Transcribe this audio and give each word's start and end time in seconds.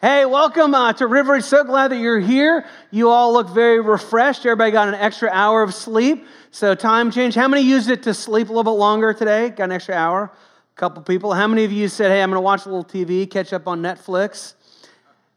Hey, 0.00 0.24
welcome 0.26 0.76
uh, 0.76 0.92
to 0.92 1.08
River. 1.08 1.40
So 1.40 1.64
glad 1.64 1.90
that 1.90 1.96
you're 1.96 2.20
here. 2.20 2.64
You 2.92 3.08
all 3.08 3.32
look 3.32 3.48
very 3.48 3.80
refreshed. 3.80 4.46
Everybody 4.46 4.70
got 4.70 4.86
an 4.86 4.94
extra 4.94 5.28
hour 5.28 5.60
of 5.60 5.74
sleep. 5.74 6.24
So, 6.52 6.76
time 6.76 7.10
change. 7.10 7.34
How 7.34 7.48
many 7.48 7.62
used 7.62 7.90
it 7.90 8.04
to 8.04 8.14
sleep 8.14 8.48
a 8.48 8.52
little 8.52 8.62
bit 8.62 8.78
longer 8.78 9.12
today? 9.12 9.48
Got 9.48 9.64
an 9.64 9.72
extra 9.72 9.96
hour? 9.96 10.30
A 10.76 10.78
couple 10.78 11.02
people. 11.02 11.32
How 11.34 11.48
many 11.48 11.64
of 11.64 11.72
you 11.72 11.88
said, 11.88 12.12
hey, 12.12 12.22
I'm 12.22 12.30
going 12.30 12.36
to 12.36 12.42
watch 12.42 12.64
a 12.64 12.68
little 12.68 12.84
TV, 12.84 13.28
catch 13.28 13.52
up 13.52 13.66
on 13.66 13.82
Netflix? 13.82 14.54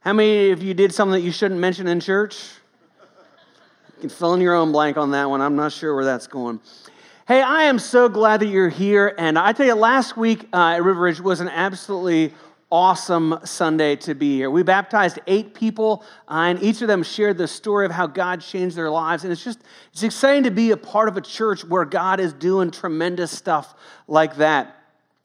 How 0.02 0.14
many 0.14 0.52
of 0.52 0.62
you 0.62 0.76
did 0.76 0.94
something 0.94 1.14
that 1.14 1.26
you 1.26 1.32
shouldn't 1.32 1.60
mention 1.60 1.88
in 1.88 2.00
church? 2.00 2.38
You 3.96 4.02
can 4.02 4.10
fill 4.12 4.36
in 4.36 4.42
your 4.42 4.54
own 4.54 4.72
blank 4.72 4.96
on 4.96 5.10
that 5.10 5.28
one. 5.28 5.42
I'm 5.42 5.56
not 5.56 5.72
sure 5.72 5.96
where 5.96 6.06
that's 6.06 6.28
going. 6.28 6.60
Hey, 7.28 7.42
I 7.42 7.64
am 7.64 7.80
so 7.80 8.10
glad 8.10 8.42
that 8.42 8.48
you're 8.48 8.70
here. 8.70 9.16
And 9.18 9.40
I 9.40 9.54
tell 9.54 9.66
you, 9.66 9.74
last 9.74 10.18
week 10.18 10.48
uh, 10.54 10.74
at 10.76 10.84
River 10.84 11.02
Ridge 11.02 11.20
was 11.20 11.40
an 11.40 11.50
absolutely 11.50 12.36
awesome 12.72 13.38
Sunday 13.44 13.98
to 13.98 14.16
be 14.16 14.36
here. 14.38 14.50
We 14.50 14.64
baptized 14.64 15.20
eight 15.28 15.54
people, 15.54 16.04
uh, 16.30 16.46
and 16.48 16.64
each 16.64 16.82
of 16.82 16.88
them 16.88 17.04
shared 17.04 17.38
the 17.38 17.48
story 17.48 17.86
of 17.86 17.92
how 17.92 18.08
God 18.08 18.42
changed 18.42 18.78
their 18.78 18.90
lives. 18.90 19.24
And 19.24 19.34
it's 19.34 19.44
just, 19.44 19.60
it's 19.92 20.04
exciting 20.04 20.44
to 20.44 20.52
be 20.52 20.72
a 20.72 20.78
part 20.78 21.10
of 21.10 21.18
a 21.18 21.22
church 21.22 21.66
where 21.66 21.86
God 21.86 22.20
is 22.20 22.34
doing 22.34 22.72
tremendous 22.72 23.32
stuff 23.32 23.76
like 24.08 24.38
that. 24.38 24.78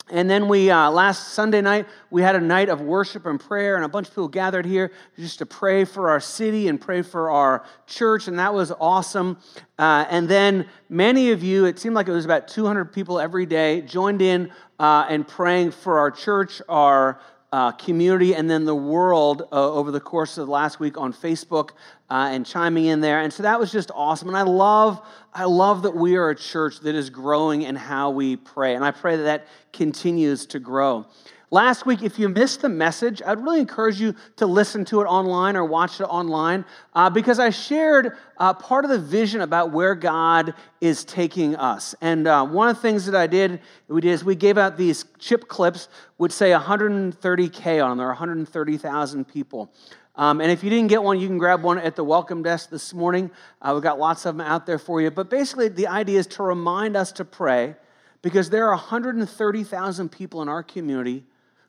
And 0.08 0.30
then 0.30 0.46
we, 0.46 0.70
uh, 0.70 0.88
last 0.90 1.32
Sunday 1.34 1.60
night, 1.60 1.86
we 2.10 2.22
had 2.22 2.36
a 2.36 2.40
night 2.40 2.68
of 2.68 2.80
worship 2.80 3.26
and 3.26 3.40
prayer, 3.40 3.74
and 3.74 3.84
a 3.84 3.88
bunch 3.88 4.06
of 4.06 4.12
people 4.12 4.28
gathered 4.28 4.64
here 4.64 4.92
just 5.18 5.38
to 5.38 5.46
pray 5.46 5.84
for 5.84 6.10
our 6.10 6.20
city 6.20 6.68
and 6.68 6.80
pray 6.80 7.02
for 7.02 7.28
our 7.28 7.64
church, 7.88 8.28
and 8.28 8.38
that 8.38 8.54
was 8.54 8.70
awesome. 8.78 9.36
Uh, 9.80 10.04
and 10.08 10.28
then 10.28 10.68
many 10.88 11.32
of 11.32 11.42
you, 11.42 11.64
it 11.64 11.80
seemed 11.80 11.96
like 11.96 12.06
it 12.06 12.12
was 12.12 12.24
about 12.24 12.46
200 12.46 12.92
people 12.92 13.18
every 13.18 13.46
day, 13.46 13.80
joined 13.80 14.22
in 14.22 14.52
uh, 14.78 15.06
and 15.08 15.26
praying 15.26 15.72
for 15.72 15.98
our 15.98 16.12
church, 16.12 16.62
our 16.68 17.20
uh, 17.52 17.72
community 17.72 18.34
and 18.34 18.50
then 18.50 18.64
the 18.64 18.74
world 18.74 19.42
uh, 19.52 19.72
over 19.72 19.90
the 19.90 20.00
course 20.00 20.36
of 20.36 20.46
the 20.46 20.52
last 20.52 20.80
week 20.80 20.98
on 20.98 21.12
Facebook 21.12 21.70
uh, 22.10 22.28
and 22.30 22.44
chiming 22.44 22.86
in 22.86 23.00
there. 23.00 23.20
And 23.20 23.32
so 23.32 23.42
that 23.44 23.58
was 23.58 23.70
just 23.70 23.90
awesome. 23.94 24.28
And 24.28 24.36
I 24.36 24.42
love, 24.42 25.00
I 25.32 25.44
love 25.44 25.82
that 25.82 25.94
we 25.94 26.16
are 26.16 26.30
a 26.30 26.36
church 26.36 26.80
that 26.80 26.94
is 26.94 27.10
growing 27.10 27.62
in 27.62 27.76
how 27.76 28.10
we 28.10 28.36
pray. 28.36 28.74
And 28.74 28.84
I 28.84 28.90
pray 28.90 29.16
that 29.16 29.22
that 29.22 29.46
continues 29.72 30.46
to 30.46 30.58
grow. 30.58 31.06
Last 31.52 31.86
week, 31.86 32.02
if 32.02 32.18
you 32.18 32.28
missed 32.28 32.62
the 32.62 32.68
message, 32.68 33.22
I'd 33.24 33.40
really 33.40 33.60
encourage 33.60 34.00
you 34.00 34.16
to 34.34 34.46
listen 34.46 34.84
to 34.86 35.00
it 35.00 35.04
online 35.04 35.54
or 35.54 35.64
watch 35.64 36.00
it 36.00 36.04
online 36.04 36.64
uh, 36.92 37.08
because 37.08 37.38
I 37.38 37.50
shared 37.50 38.16
uh, 38.38 38.52
part 38.52 38.84
of 38.84 38.90
the 38.90 38.98
vision 38.98 39.42
about 39.42 39.70
where 39.70 39.94
God 39.94 40.54
is 40.80 41.04
taking 41.04 41.54
us. 41.54 41.94
And 42.00 42.26
uh, 42.26 42.44
one 42.44 42.68
of 42.68 42.74
the 42.74 42.82
things 42.82 43.06
that 43.06 43.14
I 43.14 43.28
did, 43.28 43.60
we 43.86 44.00
did 44.00 44.10
is 44.10 44.24
we 44.24 44.34
gave 44.34 44.58
out 44.58 44.76
these 44.76 45.04
chip 45.20 45.46
clips 45.46 45.88
which 46.16 46.32
say 46.32 46.50
130K 46.50 47.84
on 47.84 47.90
them. 47.90 47.98
There 47.98 48.08
are 48.08 48.10
130,000 48.10 49.28
people. 49.28 49.72
Um, 50.16 50.40
and 50.40 50.50
if 50.50 50.64
you 50.64 50.70
didn't 50.70 50.88
get 50.88 51.00
one, 51.00 51.20
you 51.20 51.28
can 51.28 51.38
grab 51.38 51.62
one 51.62 51.78
at 51.78 51.94
the 51.94 52.02
welcome 52.02 52.42
desk 52.42 52.70
this 52.70 52.92
morning. 52.92 53.30
Uh, 53.62 53.70
we've 53.72 53.84
got 53.84 54.00
lots 54.00 54.26
of 54.26 54.36
them 54.36 54.44
out 54.44 54.66
there 54.66 54.80
for 54.80 55.00
you. 55.00 55.12
But 55.12 55.30
basically, 55.30 55.68
the 55.68 55.86
idea 55.86 56.18
is 56.18 56.26
to 56.28 56.42
remind 56.42 56.96
us 56.96 57.12
to 57.12 57.24
pray 57.24 57.76
because 58.20 58.50
there 58.50 58.64
are 58.66 58.74
130,000 58.74 60.08
people 60.10 60.42
in 60.42 60.48
our 60.48 60.64
community 60.64 61.24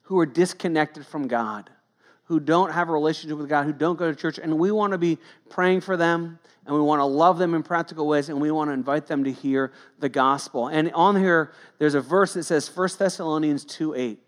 who 0.08 0.18
are 0.20 0.26
disconnected 0.26 1.06
from 1.06 1.28
God, 1.28 1.70
who 2.26 2.40
don't 2.40 2.72
have 2.72 2.88
a 2.88 2.94
relationship 2.94 3.38
with 3.38 3.50
God, 3.50 3.66
who 3.66 3.74
don't 3.74 3.98
go 3.98 4.10
to 4.10 4.16
church, 4.16 4.38
and 4.38 4.58
we 4.58 4.72
want 4.72 4.92
to 4.92 4.98
be 4.98 5.18
praying 5.50 5.82
for 5.82 5.98
them 5.98 6.40
and 6.66 6.74
we 6.74 6.82
want 6.82 7.02
to 7.02 7.06
love 7.06 7.38
them 7.38 7.54
in 7.54 7.62
practical 7.62 8.08
ways 8.08 8.30
and 8.30 8.40
we 8.40 8.50
want 8.50 8.70
to 8.70 8.74
invite 8.74 9.08
them 9.08 9.26
to 9.26 9.32
hear 9.32 9.74
the 10.00 10.08
gospel. 10.08 10.70
And 10.70 10.94
on 10.94 11.18
here, 11.18 11.52
there's 11.78 11.94
a 11.94 12.00
verse 12.00 12.36
that 12.36 12.44
says 12.44 12.74
1 12.74 12.90
Thessalonians 12.98 13.66
2 13.66 13.96
8, 13.96 14.20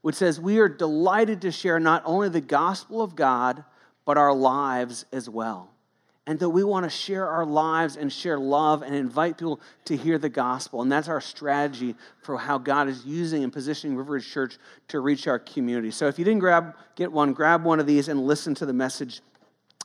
which 0.00 0.16
says, 0.16 0.40
We 0.40 0.58
are 0.58 0.68
delighted 0.68 1.40
to 1.42 1.52
share 1.52 1.78
not 1.78 2.02
only 2.04 2.28
the 2.28 2.40
gospel 2.40 3.00
of 3.00 3.14
God, 3.14 3.62
but 4.04 4.18
our 4.18 4.34
lives 4.34 5.04
as 5.12 5.28
well 5.28 5.70
and 6.28 6.38
that 6.40 6.50
we 6.50 6.62
want 6.62 6.84
to 6.84 6.90
share 6.90 7.26
our 7.26 7.46
lives 7.46 7.96
and 7.96 8.12
share 8.12 8.38
love 8.38 8.82
and 8.82 8.94
invite 8.94 9.38
people 9.38 9.58
to 9.86 9.96
hear 9.96 10.18
the 10.18 10.28
gospel. 10.28 10.82
And 10.82 10.92
that's 10.92 11.08
our 11.08 11.22
strategy 11.22 11.94
for 12.20 12.36
how 12.36 12.58
God 12.58 12.86
is 12.86 13.06
using 13.06 13.44
and 13.44 13.50
positioning 13.50 13.96
Riverridge 13.96 14.30
Church 14.30 14.58
to 14.88 15.00
reach 15.00 15.26
our 15.26 15.38
community. 15.38 15.90
So 15.90 16.06
if 16.06 16.18
you 16.18 16.26
didn't 16.26 16.40
grab 16.40 16.74
get 16.96 17.10
one, 17.10 17.32
grab 17.32 17.64
one 17.64 17.80
of 17.80 17.86
these 17.86 18.08
and 18.08 18.26
listen 18.26 18.54
to 18.56 18.66
the 18.66 18.74
message 18.74 19.22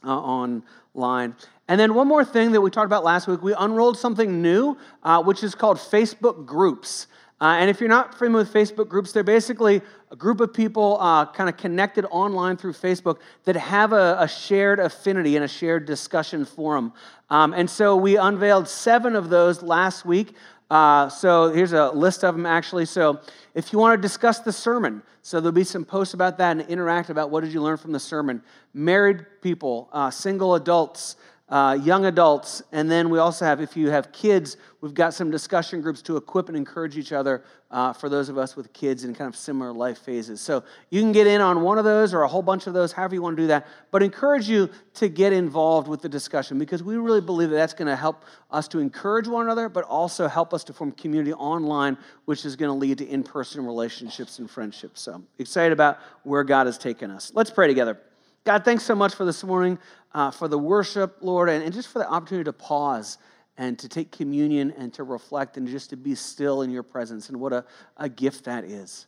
uh, 0.03 0.09
online. 0.09 1.33
And 1.69 1.79
then 1.79 1.93
one 1.93 2.09
more 2.09 2.25
thing 2.25 2.51
that 2.51 2.59
we 2.59 2.69
talked 2.69 2.87
about 2.87 3.05
last 3.05 3.25
week, 3.25 3.41
we 3.41 3.53
unrolled 3.53 3.97
something 3.97 4.41
new, 4.41 4.77
uh, 5.01 5.23
which 5.23 5.45
is 5.45 5.55
called 5.55 5.77
Facebook 5.77 6.45
groups. 6.45 7.07
Uh, 7.43 7.57
and 7.57 7.69
if 7.69 7.81
you're 7.81 7.89
not 7.89 8.17
familiar 8.17 8.45
with 8.45 8.53
Facebook 8.53 8.87
groups, 8.87 9.11
they're 9.11 9.21
basically 9.21 9.81
a 10.11 10.15
group 10.15 10.39
of 10.39 10.53
people 10.53 10.95
uh, 11.01 11.25
kind 11.25 11.49
of 11.49 11.57
connected 11.57 12.05
online 12.05 12.55
through 12.55 12.71
Facebook 12.71 13.19
that 13.43 13.57
have 13.57 13.91
a, 13.91 14.15
a 14.17 14.27
shared 14.29 14.79
affinity 14.79 15.35
and 15.35 15.43
a 15.43 15.47
shared 15.47 15.85
discussion 15.85 16.45
forum. 16.45 16.93
Um, 17.29 17.51
and 17.53 17.69
so 17.69 17.97
we 17.97 18.15
unveiled 18.15 18.69
seven 18.69 19.13
of 19.13 19.27
those 19.27 19.61
last 19.61 20.05
week. 20.05 20.37
Uh, 20.71 21.09
so 21.09 21.51
here's 21.51 21.73
a 21.73 21.91
list 21.91 22.23
of 22.23 22.33
them 22.33 22.45
actually. 22.45 22.85
So 22.85 23.19
if 23.55 23.73
you 23.73 23.79
want 23.79 23.97
to 23.97 24.01
discuss 24.01 24.39
the 24.39 24.53
sermon, 24.53 25.03
so 25.21 25.41
there'll 25.41 25.51
be 25.51 25.65
some 25.65 25.83
posts 25.83 26.13
about 26.13 26.37
that 26.37 26.51
and 26.51 26.61
interact 26.69 27.09
about 27.09 27.29
what 27.29 27.43
did 27.43 27.51
you 27.51 27.61
learn 27.61 27.75
from 27.75 27.91
the 27.91 27.99
sermon. 27.99 28.41
Married 28.73 29.25
people, 29.41 29.89
uh, 29.91 30.09
single 30.09 30.55
adults, 30.55 31.17
uh, 31.49 31.77
young 31.83 32.05
adults, 32.05 32.63
and 32.71 32.89
then 32.89 33.09
we 33.09 33.19
also 33.19 33.43
have, 33.43 33.59
if 33.59 33.75
you 33.75 33.89
have 33.89 34.11
kids, 34.13 34.55
we've 34.79 34.93
got 34.93 35.13
some 35.13 35.29
discussion 35.29 35.81
groups 35.81 36.01
to 36.01 36.15
equip 36.15 36.47
and 36.47 36.57
encourage 36.57 36.97
each 36.97 37.11
other 37.11 37.43
uh, 37.69 37.91
for 37.91 38.07
those 38.07 38.29
of 38.29 38.37
us 38.37 38.55
with 38.55 38.71
kids 38.71 39.03
in 39.03 39.13
kind 39.13 39.27
of 39.27 39.35
similar 39.35 39.73
life 39.73 39.97
phases. 39.97 40.39
So 40.39 40.63
you 40.89 41.01
can 41.01 41.11
get 41.11 41.27
in 41.27 41.41
on 41.41 41.61
one 41.61 41.77
of 41.77 41.83
those 41.83 42.13
or 42.13 42.21
a 42.21 42.27
whole 42.27 42.41
bunch 42.41 42.65
of 42.65 42.73
those, 42.73 42.93
however 42.93 43.15
you 43.15 43.21
want 43.21 43.35
to 43.35 43.43
do 43.43 43.47
that, 43.47 43.67
but 43.91 44.01
encourage 44.01 44.47
you 44.47 44.69
to 44.95 45.09
get 45.09 45.33
involved 45.33 45.89
with 45.89 46.01
the 46.01 46.09
discussion 46.09 46.57
because 46.57 46.81
we 46.81 46.95
really 46.95 47.21
believe 47.21 47.49
that 47.49 47.57
that's 47.57 47.73
going 47.73 47.89
to 47.89 47.95
help 47.95 48.23
us 48.49 48.67
to 48.69 48.79
encourage 48.79 49.27
one 49.27 49.45
another, 49.45 49.67
but 49.67 49.83
also 49.83 50.29
help 50.29 50.53
us 50.53 50.63
to 50.63 50.73
form 50.73 50.93
community 50.93 51.33
online, 51.33 51.97
which 52.23 52.45
is 52.45 52.55
going 52.55 52.69
to 52.69 52.77
lead 52.77 52.99
to 52.99 53.05
in 53.05 53.21
person 53.21 53.65
relationships 53.65 54.39
and 54.39 54.49
friendships. 54.49 55.01
So 55.01 55.21
excited 55.39 55.73
about 55.73 55.99
where 56.23 56.45
God 56.45 56.67
has 56.67 56.77
taken 56.77 57.11
us. 57.11 57.33
Let's 57.35 57.51
pray 57.51 57.67
together. 57.67 57.99
God, 58.45 58.65
thanks 58.65 58.83
so 58.83 58.93
much 58.93 59.15
for 59.15 59.23
this 59.23 59.41
morning, 59.43 59.79
uh, 60.13 60.29
for 60.29 60.49
the 60.49 60.57
worship, 60.57 61.17
Lord, 61.21 61.49
and, 61.49 61.63
and 61.63 61.73
just 61.73 61.87
for 61.87 61.99
the 61.99 62.09
opportunity 62.09 62.43
to 62.45 62.53
pause 62.53 63.17
and 63.57 63.79
to 63.79 63.87
take 63.87 64.11
communion 64.11 64.73
and 64.77 64.93
to 64.95 65.03
reflect 65.03 65.55
and 65.55 65.65
just 65.65 65.91
to 65.91 65.97
be 65.97 66.13
still 66.13 66.61
in 66.61 66.69
your 66.69 66.83
presence. 66.83 67.29
And 67.29 67.39
what 67.39 67.53
a, 67.53 67.63
a 67.95 68.09
gift 68.09 68.43
that 68.45 68.65
is. 68.65 69.05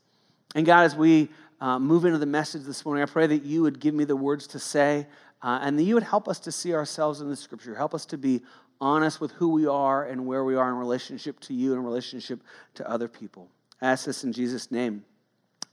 And 0.56 0.66
God, 0.66 0.84
as 0.84 0.96
we 0.96 1.30
uh, 1.60 1.80
move 1.80 2.06
into 2.06 2.18
the 2.18 2.26
message 2.26 2.64
this 2.64 2.86
morning, 2.86 3.04
I 3.04 3.08
pray 3.08 3.28
that 3.28 3.44
you 3.44 3.62
would 3.64 3.80
give 3.80 3.94
me 3.94 4.06
the 4.06 4.16
words 4.16 4.48
to 4.48 4.60
say 4.60 5.06
uh, 5.42 5.60
and 5.62 5.78
that 5.78 5.84
you 5.84 5.96
would 5.96 6.04
help 6.04 6.30
us 6.30 6.40
to 6.40 6.52
see 6.52 6.74
ourselves 6.74 7.20
in 7.20 7.30
the 7.30 7.36
scripture. 7.36 7.76
Help 7.76 7.94
us 7.94 8.06
to 8.08 8.18
be 8.18 8.42
honest 8.80 9.20
with 9.20 9.32
who 9.32 9.50
we 9.50 9.68
are 9.68 10.06
and 10.06 10.26
where 10.26 10.46
we 10.46 10.56
are 10.56 10.70
in 10.70 10.76
relationship 10.76 11.40
to 11.42 11.54
you 11.54 11.74
and 11.74 11.84
relationship 11.84 12.42
to 12.76 12.90
other 12.90 13.10
people. 13.10 13.50
I 13.82 13.88
ask 13.88 14.06
this 14.06 14.24
in 14.24 14.32
Jesus' 14.32 14.72
name. 14.72 15.04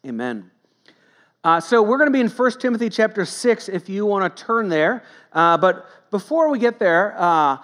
Amen. 0.05 0.51
Uh, 1.45 1.59
so 1.59 1.83
we're 1.83 1.99
going 1.99 2.07
to 2.07 2.13
be 2.13 2.21
in 2.21 2.29
1 2.29 2.61
Timothy 2.61 2.89
chapter 2.89 3.25
6 3.25 3.69
if 3.69 3.89
you 3.89 4.07
want 4.07 4.37
to 4.37 4.45
turn 4.45 4.69
there. 4.69 5.03
Uh, 5.33 5.59
but 5.59 5.87
before 6.13 6.49
we 6.49 6.61
get 6.61 6.79
there, 6.79 7.17
uh, 7.19 7.57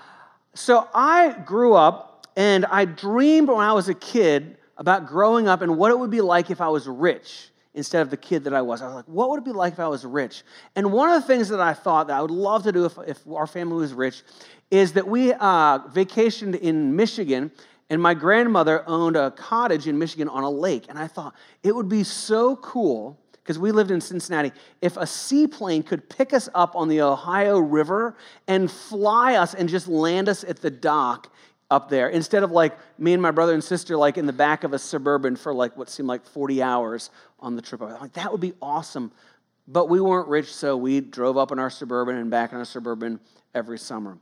so 0.53 0.89
I 0.93 1.37
grew 1.45 1.75
up 1.75 2.27
and 2.37 2.67
I 2.67 2.87
dreamed 2.87 3.47
when 3.47 3.61
I 3.61 3.73
was 3.73 3.89
a 3.89 3.95
kid 3.95 4.59
about 4.79 5.07
growing 5.07 5.47
up 5.47 5.63
and 5.63 5.77
what 5.79 5.93
it 5.93 5.99
would 5.99 6.11
be 6.11 6.21
like 6.21 6.51
if 6.51 6.61
I 6.61 6.69
was 6.69 6.89
rich 6.89 7.51
instead 7.73 8.03
of 8.03 8.11
the 8.11 8.17
kid 8.17 8.43
that 8.45 8.53
I 8.53 8.63
was. 8.63 8.83
I 8.83 8.87
was 8.87 8.97
like, 8.97 9.05
what 9.05 9.31
would 9.31 9.39
it 9.39 9.45
be 9.45 9.53
like 9.53 9.75
if 9.75 9.81
I 9.81 9.87
was 9.87 10.05
rich? 10.05 10.43
And 10.75 10.91
one 10.91 11.11
of 11.11 11.23
the 11.23 11.29
things 11.29 11.49
that 11.51 11.61
I 11.61 11.73
thought 11.73 12.09
that 12.09 12.17
I 12.17 12.21
would 12.21 12.33
love 12.33 12.65
to 12.65 12.73
do 12.73 12.85
if, 12.85 12.99
if 13.07 13.19
our 13.31 13.47
family 13.47 13.77
was 13.77 13.93
rich 13.93 14.23
is 14.73 14.95
that 14.95 15.07
we 15.07 15.33
uh, 15.35 15.79
vacationed 15.91 16.59
in 16.59 16.97
Michigan 16.97 17.53
and 17.91 18.03
my 18.03 18.15
grandmother 18.15 18.83
owned 18.89 19.15
a 19.15 19.31
cottage 19.31 19.87
in 19.87 20.01
Michigan 20.01 20.29
on 20.29 20.43
a 20.43 20.51
lake. 20.51 20.87
And 20.89 20.99
I 20.99 21.07
thought 21.07 21.35
it 21.63 21.77
would 21.77 21.89
be 21.89 22.03
so 22.03 22.57
cool 22.57 23.21
because 23.49 23.59
we 23.59 23.73
lived 23.73 23.91
in 23.91 23.99
Cincinnati, 23.99 24.53
if 24.83 24.99
a 24.99 25.07
seaplane 25.07 25.83
could 25.83 26.07
pick 26.11 26.35
us 26.35 26.51
up 26.55 26.77
on 26.77 26.87
the 26.87 27.01
Ohio 27.01 27.59
River 27.59 28.15
and 28.47 28.71
fly 28.71 29.37
us 29.37 29.55
and 29.55 29.71
just 29.71 29.89
land 29.89 30.29
us 30.29 30.45
at 30.45 30.61
the 30.61 30.71
dock 30.71 31.33
up 31.71 31.89
there 31.89 32.11
instead 32.11 32.43
of 32.43 32.51
like 32.51 32.77
me 32.99 33.15
and 33.15 33.23
my 33.23 33.31
brother 33.31 33.55
and 33.55 33.65
sister 33.65 33.97
like 33.97 34.19
in 34.19 34.27
the 34.27 34.35
back 34.35 34.65
of 34.65 34.75
a 34.75 34.79
suburban 34.79 35.35
for 35.35 35.55
like 35.55 35.75
what 35.79 35.89
seemed 35.89 36.11
like 36.11 36.27
40 36.27 36.63
hours 36.63 37.09
on 37.41 37.57
the 37.57 37.63
trip. 37.63 37.81
Like 37.81 38.13
that 38.13 38.31
would 38.31 38.43
be 38.43 38.53
awesome. 38.61 39.13
But 39.67 39.89
we 39.89 39.99
weren't 39.99 40.29
rich, 40.29 40.55
so 40.55 40.77
we 40.77 41.01
drove 41.01 41.39
up 41.39 41.51
in 41.51 41.59
our 41.59 41.71
suburban 41.71 42.17
and 42.17 42.31
back 42.31 42.53
in 42.53 42.59
our 42.59 42.67
suburban 42.67 43.19
every 43.55 43.79
summer. 43.79 44.19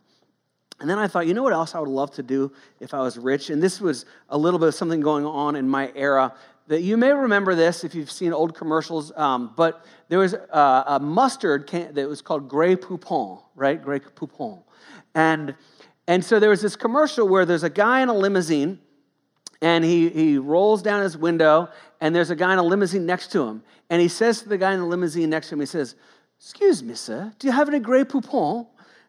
And 0.79 0.89
then 0.89 1.01
I 1.01 1.09
thought, 1.09 1.27
you 1.27 1.35
know 1.35 1.43
what 1.43 1.53
else 1.53 1.75
I 1.75 1.81
would 1.81 1.89
love 1.89 2.13
to 2.13 2.23
do 2.23 2.53
if 2.79 2.95
I 2.95 3.01
was 3.01 3.19
rich? 3.19 3.51
And 3.51 3.61
this 3.61 3.81
was 3.81 4.07
a 4.29 4.39
little 4.39 4.61
bit 4.61 4.69
of 4.69 4.77
something 4.77 5.01
going 5.01 5.27
on 5.27 5.57
in 5.57 5.69
my 5.69 5.91
era 5.97 6.33
that 6.69 6.83
you 6.83 6.97
may 6.97 7.13
remember 7.13 7.55
this 7.55 7.85
if 7.85 7.95
you've 7.95 8.11
seen 8.11 8.33
old 8.33 8.55
commercials, 8.55 9.13
um, 9.17 9.53
but 9.57 9.85
there 10.09 10.19
was 10.19 10.35
a, 10.35 10.85
a 10.87 11.01
mustard 11.01 11.67
can, 11.67 11.95
that 11.95 12.09
was 12.09 12.23
called 12.23 12.49
Grey 12.49 12.77
Poupon, 12.77 13.43
right? 13.55 13.81
Grey 13.81 14.01
Poupon. 14.01 14.63
And, 15.15 15.55
and 16.07 16.25
so 16.25 16.41
there 16.41 16.51
was 16.51 16.63
this 16.63 16.77
commercial 16.77 17.29
where 17.29 17.45
there's 17.45 17.63
a 17.63 17.71
guy 17.71 18.03
in 18.03 18.09
a 18.09 18.15
limousine 18.15 18.81
and 19.63 19.85
he, 19.85 20.09
he 20.09 20.39
rolls 20.39 20.83
down 20.83 21.03
his 21.03 21.17
window 21.17 21.69
and 22.01 22.15
there's 22.15 22.31
a 22.31 22.37
guy 22.37 22.53
in 22.53 22.59
a 22.59 22.63
limousine 22.63 23.07
next 23.07 23.33
to 23.33 23.47
him. 23.47 23.63
And 23.89 24.03
he 24.03 24.09
says 24.09 24.43
to 24.43 24.49
the 24.49 24.59
guy 24.59 24.75
in 24.75 24.81
the 24.81 24.87
limousine 24.87 25.31
next 25.31 25.49
to 25.49 25.55
him, 25.55 25.61
he 25.61 25.67
says, 25.67 25.95
Excuse 26.39 26.83
me, 26.83 26.95
sir, 26.95 27.33
do 27.39 27.47
you 27.47 27.53
have 27.53 27.69
any 27.69 27.79
Grey 27.79 28.05
Poupon? 28.05 28.67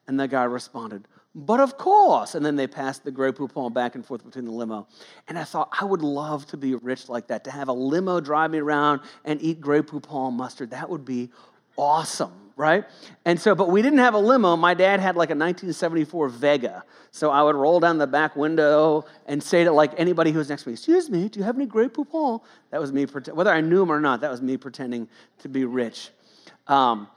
And 0.07 0.17
the 0.17 0.27
guy 0.29 0.45
responded, 0.45 1.05
But 1.37 1.59
of 1.59 1.77
course. 1.77 2.33
And 2.33 2.43
then 2.43 2.55
they 2.55 2.65
passed 2.65 3.03
the 3.03 3.11
Grey 3.11 3.31
Poupon 3.31 3.71
back 3.71 3.93
and 3.93 4.03
forth 4.03 4.25
between 4.25 4.45
the 4.45 4.51
limo. 4.51 4.87
And 5.27 5.37
I 5.37 5.43
thought, 5.43 5.69
I 5.79 5.85
would 5.85 6.01
love 6.01 6.47
to 6.47 6.57
be 6.57 6.73
rich 6.73 7.09
like 7.09 7.27
that, 7.27 7.43
to 7.43 7.51
have 7.51 7.67
a 7.67 7.73
limo 7.73 8.19
drive 8.19 8.49
me 8.49 8.57
around 8.57 9.01
and 9.23 9.39
eat 9.39 9.61
Grey 9.61 9.81
Poupon 9.81 10.33
mustard. 10.33 10.71
That 10.71 10.89
would 10.89 11.05
be 11.05 11.29
awesome, 11.77 12.33
right? 12.55 12.85
And 13.23 13.39
so, 13.39 13.53
but 13.53 13.69
we 13.69 13.83
didn't 13.83 13.99
have 13.99 14.15
a 14.15 14.19
limo. 14.19 14.55
My 14.55 14.73
dad 14.73 14.99
had 14.99 15.15
like 15.15 15.29
a 15.29 15.37
1974 15.37 16.29
Vega. 16.29 16.83
So 17.11 17.29
I 17.29 17.43
would 17.43 17.55
roll 17.55 17.79
down 17.79 17.99
the 17.99 18.07
back 18.07 18.35
window 18.35 19.05
and 19.27 19.41
say 19.41 19.63
to 19.63 19.71
like 19.71 19.91
anybody 19.95 20.31
who 20.31 20.39
was 20.39 20.49
next 20.49 20.63
to 20.63 20.69
me, 20.69 20.73
Excuse 20.73 21.07
me, 21.07 21.29
do 21.29 21.39
you 21.39 21.45
have 21.45 21.55
any 21.55 21.67
Grey 21.67 21.87
Poupon? 21.87 22.41
That 22.71 22.81
was 22.81 22.91
me, 22.91 23.05
whether 23.05 23.51
I 23.51 23.61
knew 23.61 23.83
him 23.83 23.91
or 23.91 23.99
not, 23.99 24.21
that 24.21 24.31
was 24.31 24.41
me 24.41 24.57
pretending 24.57 25.07
to 25.37 25.49
be 25.49 25.65
rich. 25.65 26.09
Um, 26.65 27.07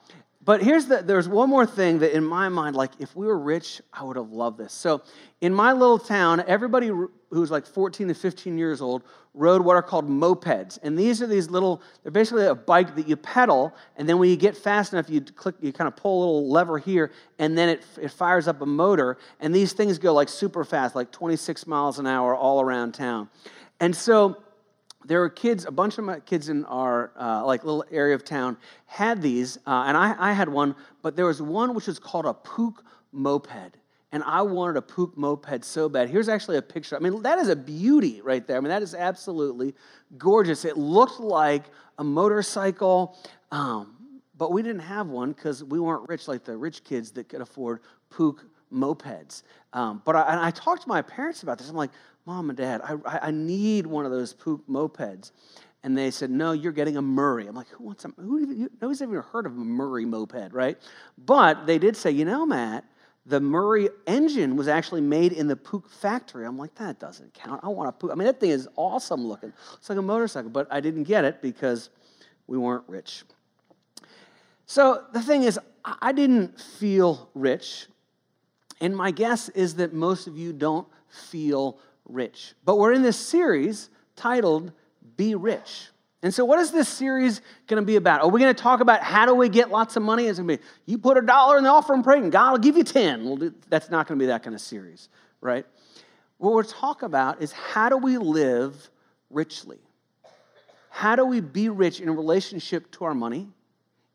but 0.42 0.62
here's 0.62 0.86
the 0.86 1.02
there's 1.02 1.28
one 1.28 1.50
more 1.50 1.66
thing 1.66 1.98
that 1.98 2.16
in 2.16 2.24
my 2.24 2.48
mind 2.48 2.74
like 2.74 2.92
if 2.98 3.14
we 3.14 3.26
were 3.26 3.38
rich 3.38 3.82
i 3.92 4.02
would 4.02 4.16
have 4.16 4.30
loved 4.30 4.58
this. 4.58 4.72
So 4.72 5.02
in 5.40 5.52
my 5.52 5.72
little 5.72 5.98
town 5.98 6.42
everybody 6.46 6.86
who 6.86 7.10
was 7.30 7.50
like 7.50 7.66
14 7.66 8.08
to 8.08 8.14
15 8.14 8.56
years 8.56 8.80
old 8.80 9.02
rode 9.34 9.62
what 9.62 9.76
are 9.76 9.82
called 9.82 10.08
mopeds. 10.08 10.78
And 10.82 10.98
these 10.98 11.20
are 11.20 11.26
these 11.26 11.50
little 11.50 11.82
they're 12.02 12.10
basically 12.10 12.46
a 12.46 12.54
bike 12.54 12.96
that 12.96 13.06
you 13.06 13.16
pedal 13.16 13.74
and 13.96 14.08
then 14.08 14.18
when 14.18 14.30
you 14.30 14.36
get 14.36 14.56
fast 14.56 14.94
enough 14.94 15.10
you 15.10 15.20
click 15.20 15.56
you 15.60 15.72
kind 15.72 15.88
of 15.88 15.96
pull 15.96 16.18
a 16.18 16.20
little 16.20 16.50
lever 16.50 16.78
here 16.78 17.12
and 17.38 17.56
then 17.56 17.68
it, 17.68 17.84
it 18.00 18.10
fires 18.10 18.48
up 18.48 18.62
a 18.62 18.66
motor. 18.66 19.18
And 19.40 19.54
these 19.54 19.74
things 19.74 19.98
go 19.98 20.14
like 20.14 20.30
super 20.30 20.64
fast 20.64 20.94
like 20.94 21.10
26 21.10 21.66
miles 21.66 21.98
an 21.98 22.06
hour 22.06 22.34
all 22.34 22.62
around 22.62 22.94
town. 22.94 23.28
And 23.78 23.94
so 23.94 24.42
there 25.04 25.20
were 25.20 25.30
kids, 25.30 25.64
a 25.64 25.70
bunch 25.70 25.98
of 25.98 26.04
my 26.04 26.20
kids 26.20 26.48
in 26.48 26.64
our 26.66 27.12
uh, 27.18 27.44
like 27.44 27.64
little 27.64 27.84
area 27.90 28.14
of 28.14 28.24
town 28.24 28.56
had 28.86 29.22
these, 29.22 29.56
uh, 29.66 29.84
and 29.86 29.96
I, 29.96 30.14
I 30.18 30.32
had 30.32 30.48
one, 30.48 30.74
but 31.02 31.16
there 31.16 31.26
was 31.26 31.40
one 31.40 31.74
which 31.74 31.86
was 31.86 31.98
called 31.98 32.26
a 32.26 32.34
Puch 32.34 32.76
moped. 33.12 33.76
And 34.12 34.24
I 34.24 34.42
wanted 34.42 34.76
a 34.76 34.82
Puch 34.82 35.16
moped 35.16 35.64
so 35.64 35.88
bad. 35.88 36.10
Here's 36.10 36.28
actually 36.28 36.56
a 36.56 36.62
picture. 36.62 36.96
I 36.96 36.98
mean, 36.98 37.22
that 37.22 37.38
is 37.38 37.48
a 37.48 37.56
beauty 37.56 38.20
right 38.22 38.44
there. 38.46 38.56
I 38.56 38.60
mean, 38.60 38.70
that 38.70 38.82
is 38.82 38.94
absolutely 38.94 39.74
gorgeous. 40.18 40.64
It 40.64 40.76
looked 40.76 41.20
like 41.20 41.64
a 41.98 42.04
motorcycle, 42.04 43.16
um, 43.52 43.96
but 44.36 44.52
we 44.52 44.62
didn't 44.62 44.82
have 44.82 45.06
one 45.06 45.32
because 45.32 45.62
we 45.62 45.78
weren't 45.78 46.08
rich 46.08 46.28
like 46.28 46.44
the 46.44 46.56
rich 46.56 46.82
kids 46.82 47.12
that 47.12 47.28
could 47.28 47.40
afford 47.40 47.80
Puch 48.10 48.40
mopeds. 48.72 49.42
Um, 49.72 50.02
but 50.04 50.16
I, 50.16 50.48
I 50.48 50.50
talked 50.50 50.82
to 50.82 50.88
my 50.88 51.02
parents 51.02 51.42
about 51.42 51.58
this. 51.58 51.68
I'm 51.68 51.76
like, 51.76 51.90
Mom 52.26 52.50
and 52.50 52.56
Dad, 52.56 52.80
I, 52.84 53.28
I 53.28 53.30
need 53.30 53.86
one 53.86 54.04
of 54.04 54.10
those 54.10 54.34
Puch 54.34 54.60
mopeds. 54.68 55.32
And 55.82 55.96
they 55.96 56.10
said, 56.10 56.30
No, 56.30 56.52
you're 56.52 56.72
getting 56.72 56.96
a 56.96 57.02
Murray. 57.02 57.46
I'm 57.46 57.54
like, 57.54 57.68
Who 57.68 57.84
wants 57.84 58.04
a 58.04 58.08
who, 58.08 58.68
Nobody's 58.80 59.02
ever 59.02 59.22
heard 59.22 59.46
of 59.46 59.52
a 59.52 59.64
Murray 59.64 60.04
moped, 60.04 60.52
right? 60.52 60.78
But 61.18 61.66
they 61.66 61.78
did 61.78 61.96
say, 61.96 62.10
You 62.10 62.24
know, 62.24 62.44
Matt, 62.44 62.84
the 63.26 63.40
Murray 63.40 63.88
engine 64.06 64.56
was 64.56 64.68
actually 64.68 65.00
made 65.00 65.32
in 65.32 65.46
the 65.46 65.56
Puch 65.56 65.88
factory. 65.88 66.46
I'm 66.46 66.58
like, 66.58 66.74
That 66.74 66.98
doesn't 66.98 67.32
count. 67.34 67.60
I 67.64 67.68
want 67.68 67.88
a 67.88 67.92
Puch. 67.92 68.12
I 68.12 68.14
mean, 68.14 68.26
that 68.26 68.40
thing 68.40 68.50
is 68.50 68.68
awesome 68.76 69.26
looking. 69.26 69.52
It's 69.74 69.88
like 69.88 69.98
a 69.98 70.02
motorcycle, 70.02 70.50
but 70.50 70.68
I 70.70 70.80
didn't 70.80 71.04
get 71.04 71.24
it 71.24 71.40
because 71.40 71.88
we 72.46 72.58
weren't 72.58 72.84
rich. 72.86 73.22
So 74.66 75.04
the 75.12 75.22
thing 75.22 75.44
is, 75.44 75.58
I 75.84 76.12
didn't 76.12 76.60
feel 76.60 77.30
rich. 77.34 77.86
And 78.80 78.96
my 78.96 79.10
guess 79.10 79.48
is 79.50 79.74
that 79.76 79.92
most 79.92 80.26
of 80.26 80.36
you 80.38 80.52
don't 80.52 80.86
feel 81.08 81.78
rich. 82.12 82.54
But 82.64 82.76
we're 82.76 82.92
in 82.92 83.02
this 83.02 83.16
series 83.16 83.90
titled 84.16 84.72
Be 85.16 85.34
Rich. 85.34 85.88
And 86.22 86.34
so, 86.34 86.44
what 86.44 86.58
is 86.58 86.70
this 86.70 86.88
series 86.88 87.40
going 87.66 87.80
to 87.80 87.86
be 87.86 87.96
about? 87.96 88.20
Are 88.20 88.28
we 88.28 88.40
going 88.40 88.54
to 88.54 88.62
talk 88.62 88.80
about 88.80 89.02
how 89.02 89.24
do 89.24 89.34
we 89.34 89.48
get 89.48 89.70
lots 89.70 89.96
of 89.96 90.02
money? 90.02 90.26
It's 90.26 90.38
going 90.38 90.48
to 90.48 90.56
be 90.58 90.62
you 90.84 90.98
put 90.98 91.16
a 91.16 91.22
dollar 91.22 91.56
in 91.56 91.64
the 91.64 91.70
offering 91.70 92.02
plate 92.02 92.22
and 92.22 92.30
God 92.30 92.52
will 92.52 92.58
give 92.58 92.76
you 92.76 92.84
10. 92.84 93.24
Well, 93.24 93.50
that's 93.68 93.90
not 93.90 94.06
going 94.06 94.18
to 94.18 94.22
be 94.22 94.26
that 94.26 94.42
kind 94.42 94.54
of 94.54 94.60
series, 94.60 95.08
right? 95.40 95.64
What 96.36 96.52
we're 96.52 96.62
talking 96.62 97.06
about 97.06 97.42
is 97.42 97.52
how 97.52 97.88
do 97.88 97.96
we 97.96 98.18
live 98.18 98.90
richly? 99.30 99.78
How 100.90 101.16
do 101.16 101.24
we 101.24 101.40
be 101.40 101.68
rich 101.68 102.00
in 102.00 102.10
relationship 102.10 102.90
to 102.92 103.04
our 103.04 103.14
money, 103.14 103.48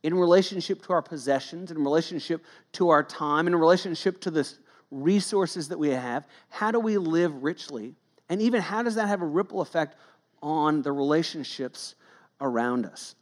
in 0.03 0.13
relationship 0.13 0.83
to 0.83 0.94
our 0.94 1.01
possessions, 1.01 1.71
in 1.71 1.83
relationship 1.83 2.44
to 2.74 2.89
our 2.89 3.01
time, 3.01 3.47
in 3.47 3.56
relationship 3.56 4.21
to 4.21 4.31
this 4.31 4.59
resources 4.91 5.69
that 5.69 5.77
we 5.77 5.89
have? 5.89 6.27
How 6.49 6.71
do 6.71 6.79
we 6.79 6.97
live 6.97 7.43
richly? 7.43 7.95
And 8.29 8.41
even 8.41 8.61
how 8.61 8.83
does 8.83 8.95
that 8.95 9.07
have 9.07 9.21
a 9.21 9.25
ripple 9.25 9.61
effect 9.61 9.95
on 10.41 10.81
the 10.81 10.91
relationships 10.91 11.95
around 12.41 12.85
us? 12.85 13.15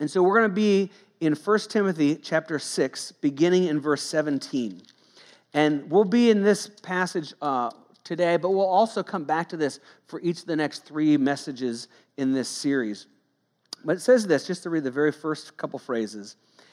And 0.00 0.10
so 0.10 0.22
we're 0.22 0.38
going 0.38 0.50
to 0.50 0.54
be 0.54 0.90
in 1.20 1.34
1 1.34 1.58
Timothy 1.68 2.16
chapter 2.16 2.58
6, 2.58 3.12
beginning 3.12 3.64
in 3.64 3.80
verse 3.80 4.02
17. 4.02 4.82
And 5.54 5.90
we'll 5.90 6.04
be 6.04 6.30
in 6.30 6.42
this 6.42 6.68
passage 6.68 7.32
uh, 7.40 7.70
today, 8.04 8.36
but 8.36 8.50
we'll 8.50 8.66
also 8.66 9.02
come 9.02 9.24
back 9.24 9.48
to 9.50 9.56
this 9.56 9.80
for 10.06 10.20
each 10.20 10.40
of 10.40 10.46
the 10.46 10.56
next 10.56 10.84
three 10.84 11.16
messages 11.16 11.88
in 12.18 12.32
this 12.32 12.48
series. 12.48 13.06
But 13.84 13.96
it 13.96 14.00
says 14.00 14.26
this, 14.26 14.46
just 14.46 14.62
to 14.64 14.70
read 14.70 14.84
the 14.84 14.90
very 14.90 15.12
first 15.12 15.56
couple 15.56 15.78
phrases. 15.78 16.36
It 16.58 16.64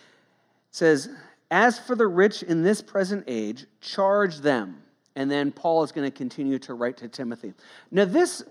says, 0.71 1.09
as 1.53 1.77
for 1.77 1.95
the 1.95 2.07
rich 2.07 2.41
in 2.41 2.63
this 2.63 2.81
present 2.81 3.23
age, 3.27 3.67
charge 3.79 4.37
them. 4.37 4.81
And 5.15 5.29
then 5.29 5.51
Paul 5.51 5.83
is 5.83 5.91
going 5.91 6.09
to 6.09 6.17
continue 6.17 6.57
to 6.59 6.73
write 6.73 6.97
to 6.97 7.07
Timothy. 7.07 7.53
Now, 7.91 8.05
this 8.05 8.43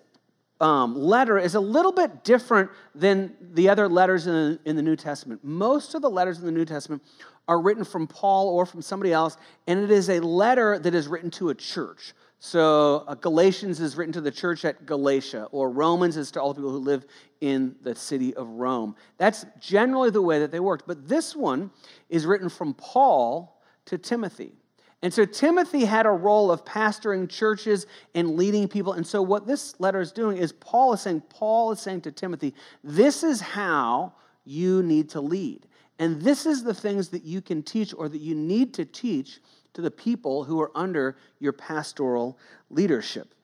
um, 0.61 0.95
letter 0.95 1.37
is 1.37 1.57
a 1.57 1.61
little 1.61 1.91
bit 1.91 2.23
different 2.23 2.71
than 2.95 3.35
the 3.41 3.69
other 3.69 3.89
letters 3.89 4.29
in 4.29 4.33
the, 4.33 4.61
in 4.65 4.77
the 4.77 4.83
New 4.83 4.95
Testament. 4.95 5.43
Most 5.43 5.97
of 5.97 6.03
the 6.03 6.09
letters 6.09 6.39
in 6.39 6.47
the 6.47 6.53
New 6.53 6.65
Testament 6.65 7.03
are 7.49 7.61
written 7.61 7.83
from 7.83 8.07
Paul 8.07 8.49
or 8.49 8.65
from 8.65 8.81
somebody 8.81 9.13
else, 9.13 9.37
and 9.67 9.81
it 9.81 9.91
is 9.91 10.09
a 10.09 10.21
letter 10.21 10.79
that 10.79 10.95
is 10.95 11.09
written 11.09 11.31
to 11.33 11.49
a 11.49 11.57
church. 11.57 12.15
So 12.45 13.05
uh, 13.07 13.15
Galatians 13.15 13.79
is 13.79 13.97
written 13.97 14.13
to 14.15 14.21
the 14.21 14.33
church 14.33 14.65
at 14.65 14.85
Galatia, 14.85 15.47
or 15.53 15.71
Romans 15.71 16.17
is 16.17 16.33
to 16.33 16.43
all 16.43 16.53
the 16.53 16.57
people 16.57 16.73
who 16.73 16.79
live 16.79 17.07
in 17.41 17.77
the 17.83 17.95
city 17.95 18.35
of 18.35 18.49
Rome. 18.49 18.97
That's 19.17 19.47
generally 19.61 20.11
the 20.11 20.23
way 20.23 20.41
that 20.41 20.51
they 20.51 20.59
worked. 20.59 20.89
But 20.89 21.07
this 21.07 21.37
one 21.37 21.71
is 22.09 22.27
written 22.27 22.49
from 22.49 22.75
Paul 22.75 23.63
to 23.85 23.97
Timothy. 23.97 24.57
And 25.03 25.15
so 25.15 25.25
Timothy 25.25 25.85
had 25.85 26.05
a 26.05 26.11
role 26.11 26.51
of 26.51 26.65
pastoring 26.65 27.31
churches 27.31 27.87
and 28.13 28.37
leading 28.37 28.67
people. 28.67 28.95
And 28.95 29.07
so 29.07 29.23
what 29.23 29.47
this 29.47 29.79
letter 29.79 30.01
is 30.01 30.11
doing 30.11 30.37
is 30.39 30.51
Paul 30.51 30.95
is 30.95 31.01
saying, 31.01 31.23
Paul 31.31 31.71
is 31.71 31.79
saying 31.79 32.01
to 32.01 32.11
Timothy, 32.11 32.55
this 32.83 33.23
is 33.23 33.41
how 33.41 34.15
you 34.45 34.83
need 34.83 35.11
to 35.11 35.21
lead. 35.21 35.69
And 36.01 36.21
this 36.21 36.45
is 36.45 36.65
the 36.65 36.75
things 36.75 37.11
that 37.11 37.23
you 37.23 37.41
can 37.41 37.63
teach 37.63 37.95
or 37.97 38.09
that 38.09 38.21
you 38.21 38.35
need 38.35 38.75
to 38.75 38.85
teach 38.85 39.39
to 39.75 39.81
the 39.81 39.91
people 39.91 40.45
who 40.45 40.61
are 40.61 40.71
under 40.75 41.17
your 41.39 41.53
pastoral 41.53 42.39
leadership. 42.71 43.35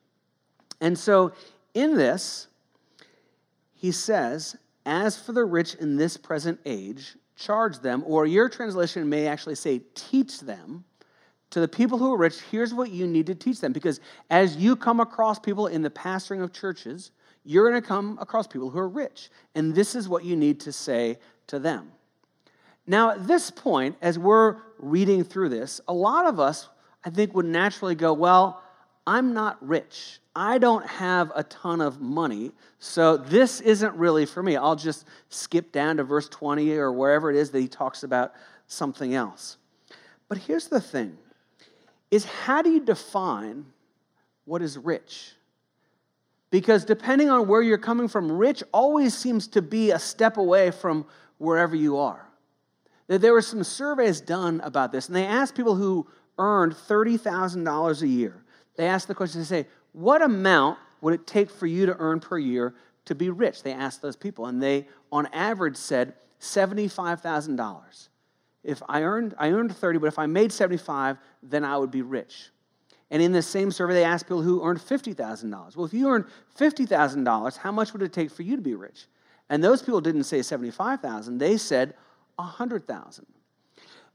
And 0.81 0.97
so, 0.97 1.33
in 1.73 1.95
this, 1.95 2.47
he 3.75 3.91
says, 3.91 4.55
As 4.85 5.19
for 5.19 5.31
the 5.31 5.45
rich 5.45 5.75
in 5.75 5.97
this 5.97 6.17
present 6.17 6.59
age, 6.65 7.15
charge 7.39 7.79
them, 7.79 8.03
or 8.05 8.25
your 8.25 8.49
translation 8.49 9.07
may 9.07 9.27
actually 9.27 9.55
say, 9.55 9.81
teach 9.95 10.41
them. 10.41 10.83
To 11.51 11.59
the 11.59 11.67
people 11.67 11.97
who 11.97 12.13
are 12.13 12.17
rich, 12.17 12.41
here's 12.51 12.75
what 12.75 12.91
you 12.91 13.07
need 13.07 13.25
to 13.25 13.33
teach 13.33 13.59
them. 13.59 13.73
Because 13.73 13.99
as 14.29 14.55
you 14.57 14.75
come 14.75 14.99
across 14.99 15.39
people 15.39 15.65
in 15.65 15.81
the 15.81 15.89
pastoring 15.89 16.43
of 16.43 16.53
churches, 16.53 17.09
you're 17.43 17.67
going 17.67 17.81
to 17.81 17.87
come 17.87 18.19
across 18.21 18.45
people 18.45 18.69
who 18.69 18.77
are 18.77 18.87
rich. 18.87 19.31
And 19.55 19.73
this 19.73 19.95
is 19.95 20.07
what 20.07 20.23
you 20.23 20.35
need 20.35 20.59
to 20.61 20.71
say 20.71 21.17
to 21.47 21.57
them. 21.57 21.91
Now, 22.89 23.11
at 23.11 23.27
this 23.27 23.51
point, 23.51 23.97
as 24.01 24.17
we're 24.17 24.55
reading 24.79 25.23
through 25.23 25.49
this, 25.49 25.79
a 25.87 25.93
lot 25.93 26.25
of 26.25 26.39
us, 26.39 26.67
I 27.05 27.11
think, 27.11 27.35
would 27.35 27.45
naturally 27.45 27.93
go, 27.93 28.13
Well, 28.13 28.63
I'm 29.05 29.35
not 29.35 29.57
rich. 29.65 30.19
I 30.35 30.57
don't 30.57 30.85
have 30.87 31.31
a 31.35 31.43
ton 31.43 31.81
of 31.81 32.01
money, 32.01 32.51
so 32.79 33.15
this 33.15 33.61
isn't 33.61 33.93
really 33.93 34.25
for 34.25 34.41
me. 34.41 34.55
I'll 34.55 34.75
just 34.75 35.05
skip 35.29 35.71
down 35.71 35.97
to 35.97 36.03
verse 36.03 36.27
20 36.29 36.71
or 36.77 36.91
wherever 36.91 37.29
it 37.29 37.35
is 37.35 37.51
that 37.51 37.59
he 37.59 37.67
talks 37.67 38.01
about 38.01 38.33
something 38.65 39.13
else. 39.13 39.57
But 40.27 40.39
here's 40.39 40.67
the 40.67 40.81
thing 40.81 41.15
is 42.09 42.25
how 42.25 42.63
do 42.63 42.71
you 42.71 42.79
define 42.79 43.67
what 44.45 44.63
is 44.63 44.79
rich? 44.79 45.33
Because 46.49 46.85
depending 46.85 47.29
on 47.29 47.47
where 47.47 47.61
you're 47.61 47.77
coming 47.77 48.07
from, 48.07 48.31
rich 48.31 48.63
always 48.71 49.15
seems 49.15 49.45
to 49.49 49.61
be 49.61 49.91
a 49.91 49.99
step 49.99 50.37
away 50.37 50.71
from 50.71 51.05
wherever 51.37 51.75
you 51.75 51.97
are. 51.97 52.28
There 53.17 53.33
were 53.33 53.41
some 53.41 53.63
surveys 53.63 54.21
done 54.21 54.61
about 54.63 54.91
this, 54.91 55.07
and 55.07 55.15
they 55.15 55.25
asked 55.25 55.55
people 55.55 55.73
who 55.73 56.07
earned 56.37 56.73
$30,000 56.73 58.01
a 58.01 58.07
year. 58.07 58.43
They 58.77 58.85
asked 58.85 59.07
the 59.07 59.15
question, 59.15 59.41
they 59.41 59.45
say, 59.45 59.67
what 59.93 60.21
amount 60.21 60.77
would 61.01 61.15
it 61.15 61.25
take 61.25 61.49
for 61.49 61.65
you 61.65 61.87
to 61.87 61.97
earn 61.97 62.19
per 62.19 62.37
year 62.37 62.75
to 63.05 63.15
be 63.15 63.31
rich? 63.31 63.63
They 63.63 63.73
asked 63.73 64.03
those 64.03 64.15
people, 64.15 64.45
and 64.45 64.61
they, 64.61 64.87
on 65.11 65.25
average, 65.33 65.75
said 65.75 66.13
$75,000. 66.39 68.09
If 68.63 68.83
I 68.87 69.01
earned, 69.01 69.33
I 69.39 69.49
earned 69.49 69.75
30, 69.75 69.97
but 69.97 70.07
if 70.07 70.19
I 70.19 70.27
made 70.27 70.51
75, 70.51 71.17
then 71.41 71.65
I 71.65 71.77
would 71.77 71.91
be 71.91 72.03
rich. 72.03 72.51
And 73.09 73.23
in 73.23 73.31
the 73.31 73.41
same 73.41 73.71
survey, 73.71 73.95
they 73.95 74.03
asked 74.03 74.25
people 74.25 74.43
who 74.43 74.63
earned 74.63 74.79
$50,000. 74.79 75.75
Well, 75.75 75.85
if 75.85 75.93
you 75.95 76.09
earned 76.09 76.25
$50,000, 76.59 77.57
how 77.57 77.71
much 77.71 77.91
would 77.91 78.03
it 78.03 78.13
take 78.13 78.29
for 78.29 78.43
you 78.43 78.55
to 78.55 78.61
be 78.61 78.75
rich? 78.75 79.07
And 79.49 79.63
those 79.63 79.81
people 79.81 79.99
didn't 79.99 80.25
say 80.25 80.43
75,000. 80.43 81.39
They 81.39 81.57
said 81.57 81.95
100,000. 82.39 83.25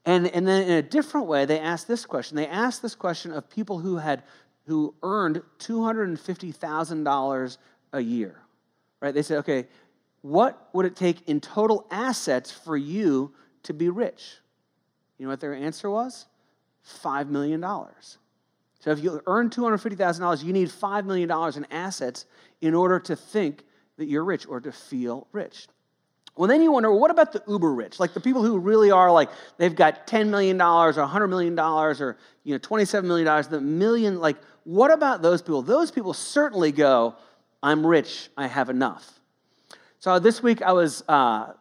And, 0.07 0.27
and 0.29 0.47
then 0.47 0.65
in 0.65 0.73
a 0.73 0.83
different 0.83 1.27
way, 1.27 1.47
they 1.47 1.59
asked 1.59 1.89
this 1.89 2.05
question. 2.05 2.37
They 2.37 2.47
asked 2.47 2.83
this 2.83 2.95
question 2.95 3.33
of 3.33 3.49
people 3.49 3.79
who 3.79 3.97
had 3.97 4.23
who 4.67 4.95
earned 5.03 5.43
$250,000 5.59 7.59
a 7.93 8.01
year. 8.01 8.41
Right? 9.01 9.15
They 9.15 9.23
said, 9.23 9.39
okay, 9.39 9.67
what 10.23 10.69
would 10.73 10.87
it 10.87 10.97
take 10.97 11.29
in 11.29 11.41
total 11.41 11.87
assets 11.91 12.51
for 12.51 12.77
you 12.77 13.33
to 13.65 13.75
be 13.75 13.91
rich? 13.91 14.39
You 15.19 15.27
know 15.27 15.31
what 15.31 15.41
their 15.41 15.55
answer 15.55 15.91
was? 15.91 16.27
$5 17.03 17.29
million. 17.29 17.63
So 18.81 18.91
if 18.91 19.03
you 19.03 19.21
earn 19.27 19.51
$250,000, 19.51 20.45
you 20.45 20.53
need 20.53 20.69
$5 20.69 21.05
million 21.05 21.31
in 21.57 21.67
assets 21.71 22.27
in 22.61 22.75
order 22.75 23.01
to 23.01 23.17
think 23.17 23.65
that 23.97 24.07
you're 24.07 24.25
rich 24.25 24.47
or 24.47 24.61
to 24.61 24.73
feel 24.73 25.27
rich. 25.33 25.69
Well, 26.37 26.49
then 26.49 26.63
you 26.63 26.73
wonder, 26.73 26.91
well, 26.91 26.99
what 26.99 27.13
about 27.13 27.33
the 27.33 27.43
uber 27.47 27.73
rich? 27.73 28.01
Like 28.01 28.13
the 28.13 28.21
people 28.21 28.43
who 28.43 28.59
really 28.59 28.91
are 28.91 29.13
like, 29.13 29.31
they've 29.57 29.75
got 29.75 30.07
$10 30.07 30.29
million 30.29 30.61
or 30.61 30.93
$100 30.93 31.29
million 31.29 31.59
or, 31.59 32.17
you 32.43 32.55
know, 32.55 32.59
$27 32.59 33.05
million, 33.05 33.45
the 33.51 33.61
million, 33.61 34.19
like, 34.19 34.37
what 34.65 34.91
about 34.91 35.23
those 35.23 35.43
people? 35.43 35.63
Those 35.63 35.91
people 35.91 36.13
certainly 36.13 36.73
go, 36.73 37.15
I'm 37.63 37.87
rich, 37.87 38.31
I 38.37 38.49
have 38.49 38.69
enough. 38.69 39.21
So 40.01 40.19
this 40.19 40.43
week 40.43 40.61
I 40.61 40.73
was 40.73 41.05
uh, 41.09 41.53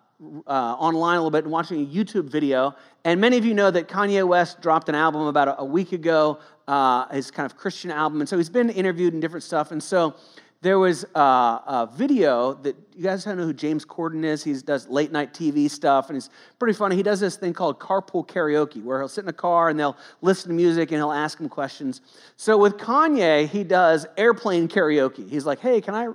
uh, 0.47 0.51
online 0.51 1.17
a 1.17 1.19
little 1.19 1.31
bit 1.31 1.43
and 1.43 1.51
watching 1.51 1.81
a 1.81 1.85
YouTube 1.85 2.29
video, 2.29 2.75
and 3.05 3.21
many 3.21 3.37
of 3.37 3.45
you 3.45 3.53
know 3.53 3.71
that 3.71 3.87
Kanye 3.87 4.27
West 4.27 4.61
dropped 4.61 4.89
an 4.89 4.95
album 4.95 5.21
about 5.21 5.55
a, 5.59 5.65
week 5.65 5.91
ago, 5.91 6.39
uh, 6.67 7.07
his 7.09 7.31
kind 7.31 7.45
of 7.45 7.57
Christian 7.57 7.91
album, 7.91 8.21
and 8.21 8.27
so 8.27 8.37
he's 8.37 8.49
been 8.49 8.69
interviewed 8.69 9.13
and 9.13 9.21
different 9.21 9.43
stuff, 9.43 9.71
and 9.71 9.81
so 9.81 10.15
there 10.63 10.79
was 10.79 11.05
a, 11.13 11.19
a, 11.19 11.89
video 11.93 12.53
that 12.53 12.77
you 12.95 13.03
guys 13.03 13.25
don't 13.25 13.37
know 13.37 13.43
who 13.43 13.53
James 13.53 13.85
Corden 13.85 14.23
is. 14.23 14.45
He 14.45 14.53
does 14.53 14.87
late 14.87 15.11
night 15.11 15.33
TV 15.33 15.69
stuff, 15.69 16.07
and 16.07 16.15
he's 16.15 16.29
pretty 16.57 16.73
funny. 16.73 16.95
He 16.95 17.03
does 17.03 17.19
this 17.19 17.35
thing 17.35 17.51
called 17.51 17.79
carpool 17.79 18.25
karaoke, 18.25 18.81
where 18.81 18.97
he'll 18.99 19.09
sit 19.09 19.25
in 19.25 19.29
a 19.29 19.33
car 19.33 19.67
and 19.67 19.77
they'll 19.77 19.97
listen 20.21 20.47
to 20.47 20.55
music 20.55 20.91
and 20.91 20.99
he'll 20.99 21.11
ask 21.11 21.37
him 21.37 21.49
questions. 21.49 21.99
So 22.37 22.57
with 22.57 22.77
Kanye, 22.77 23.49
he 23.49 23.65
does 23.65 24.07
airplane 24.15 24.69
karaoke. 24.69 25.29
He's 25.29 25.45
like, 25.45 25.59
"Hey, 25.59 25.81
can 25.81 25.95
I 25.95 26.07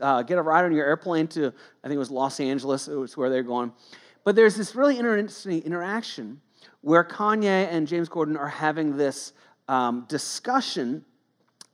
uh, 0.00 0.22
get 0.22 0.38
a 0.38 0.42
ride 0.42 0.64
on 0.64 0.72
your 0.72 0.86
airplane 0.86 1.26
to? 1.28 1.48
I 1.82 1.88
think 1.88 1.96
it 1.96 1.98
was 1.98 2.12
Los 2.12 2.38
Angeles. 2.38 2.86
It 2.86 2.94
was 2.94 3.16
where 3.16 3.28
they're 3.28 3.42
going." 3.42 3.72
But 4.22 4.36
there's 4.36 4.54
this 4.54 4.76
really 4.76 4.96
interesting 4.96 5.60
interaction 5.62 6.40
where 6.82 7.02
Kanye 7.02 7.66
and 7.68 7.88
James 7.88 8.08
Corden 8.08 8.38
are 8.38 8.48
having 8.48 8.96
this 8.96 9.32
um, 9.66 10.06
discussion 10.08 11.04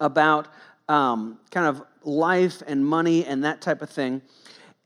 about 0.00 0.48
um, 0.88 1.38
kind 1.50 1.66
of 1.66 1.82
life 2.02 2.62
and 2.66 2.84
money 2.84 3.24
and 3.24 3.44
that 3.44 3.60
type 3.60 3.82
of 3.82 3.90
thing. 3.90 4.22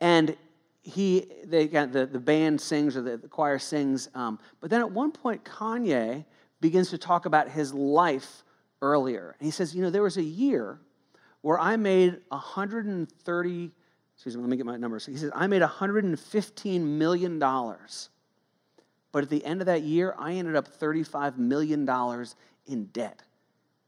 And 0.00 0.36
he, 0.82 1.26
they 1.44 1.66
the, 1.66 2.08
the 2.10 2.20
band 2.20 2.60
sings 2.60 2.96
or 2.96 3.02
the, 3.02 3.16
the 3.16 3.28
choir 3.28 3.58
sings. 3.58 4.08
Um, 4.14 4.38
but 4.60 4.70
then 4.70 4.80
at 4.80 4.90
one 4.90 5.12
point, 5.12 5.44
Kanye 5.44 6.24
begins 6.60 6.90
to 6.90 6.98
talk 6.98 7.26
about 7.26 7.48
his 7.48 7.74
life 7.74 8.42
earlier. 8.80 9.34
And 9.38 9.46
he 9.46 9.50
says, 9.50 9.74
You 9.74 9.82
know, 9.82 9.90
there 9.90 10.02
was 10.02 10.16
a 10.16 10.22
year 10.22 10.78
where 11.42 11.58
I 11.58 11.76
made 11.76 12.18
130, 12.28 13.70
excuse 14.14 14.36
me, 14.36 14.40
let 14.40 14.50
me 14.50 14.56
get 14.56 14.66
my 14.66 14.76
numbers. 14.76 15.06
He 15.06 15.16
says, 15.16 15.30
I 15.34 15.46
made 15.46 15.60
115 15.60 16.98
million 16.98 17.38
dollars. 17.38 18.10
But 19.10 19.24
at 19.24 19.30
the 19.30 19.44
end 19.44 19.60
of 19.60 19.66
that 19.66 19.82
year, 19.82 20.14
I 20.18 20.34
ended 20.34 20.54
up 20.54 20.68
$35 20.78 21.38
million 21.38 21.88
in 22.66 22.84
debt. 22.86 23.22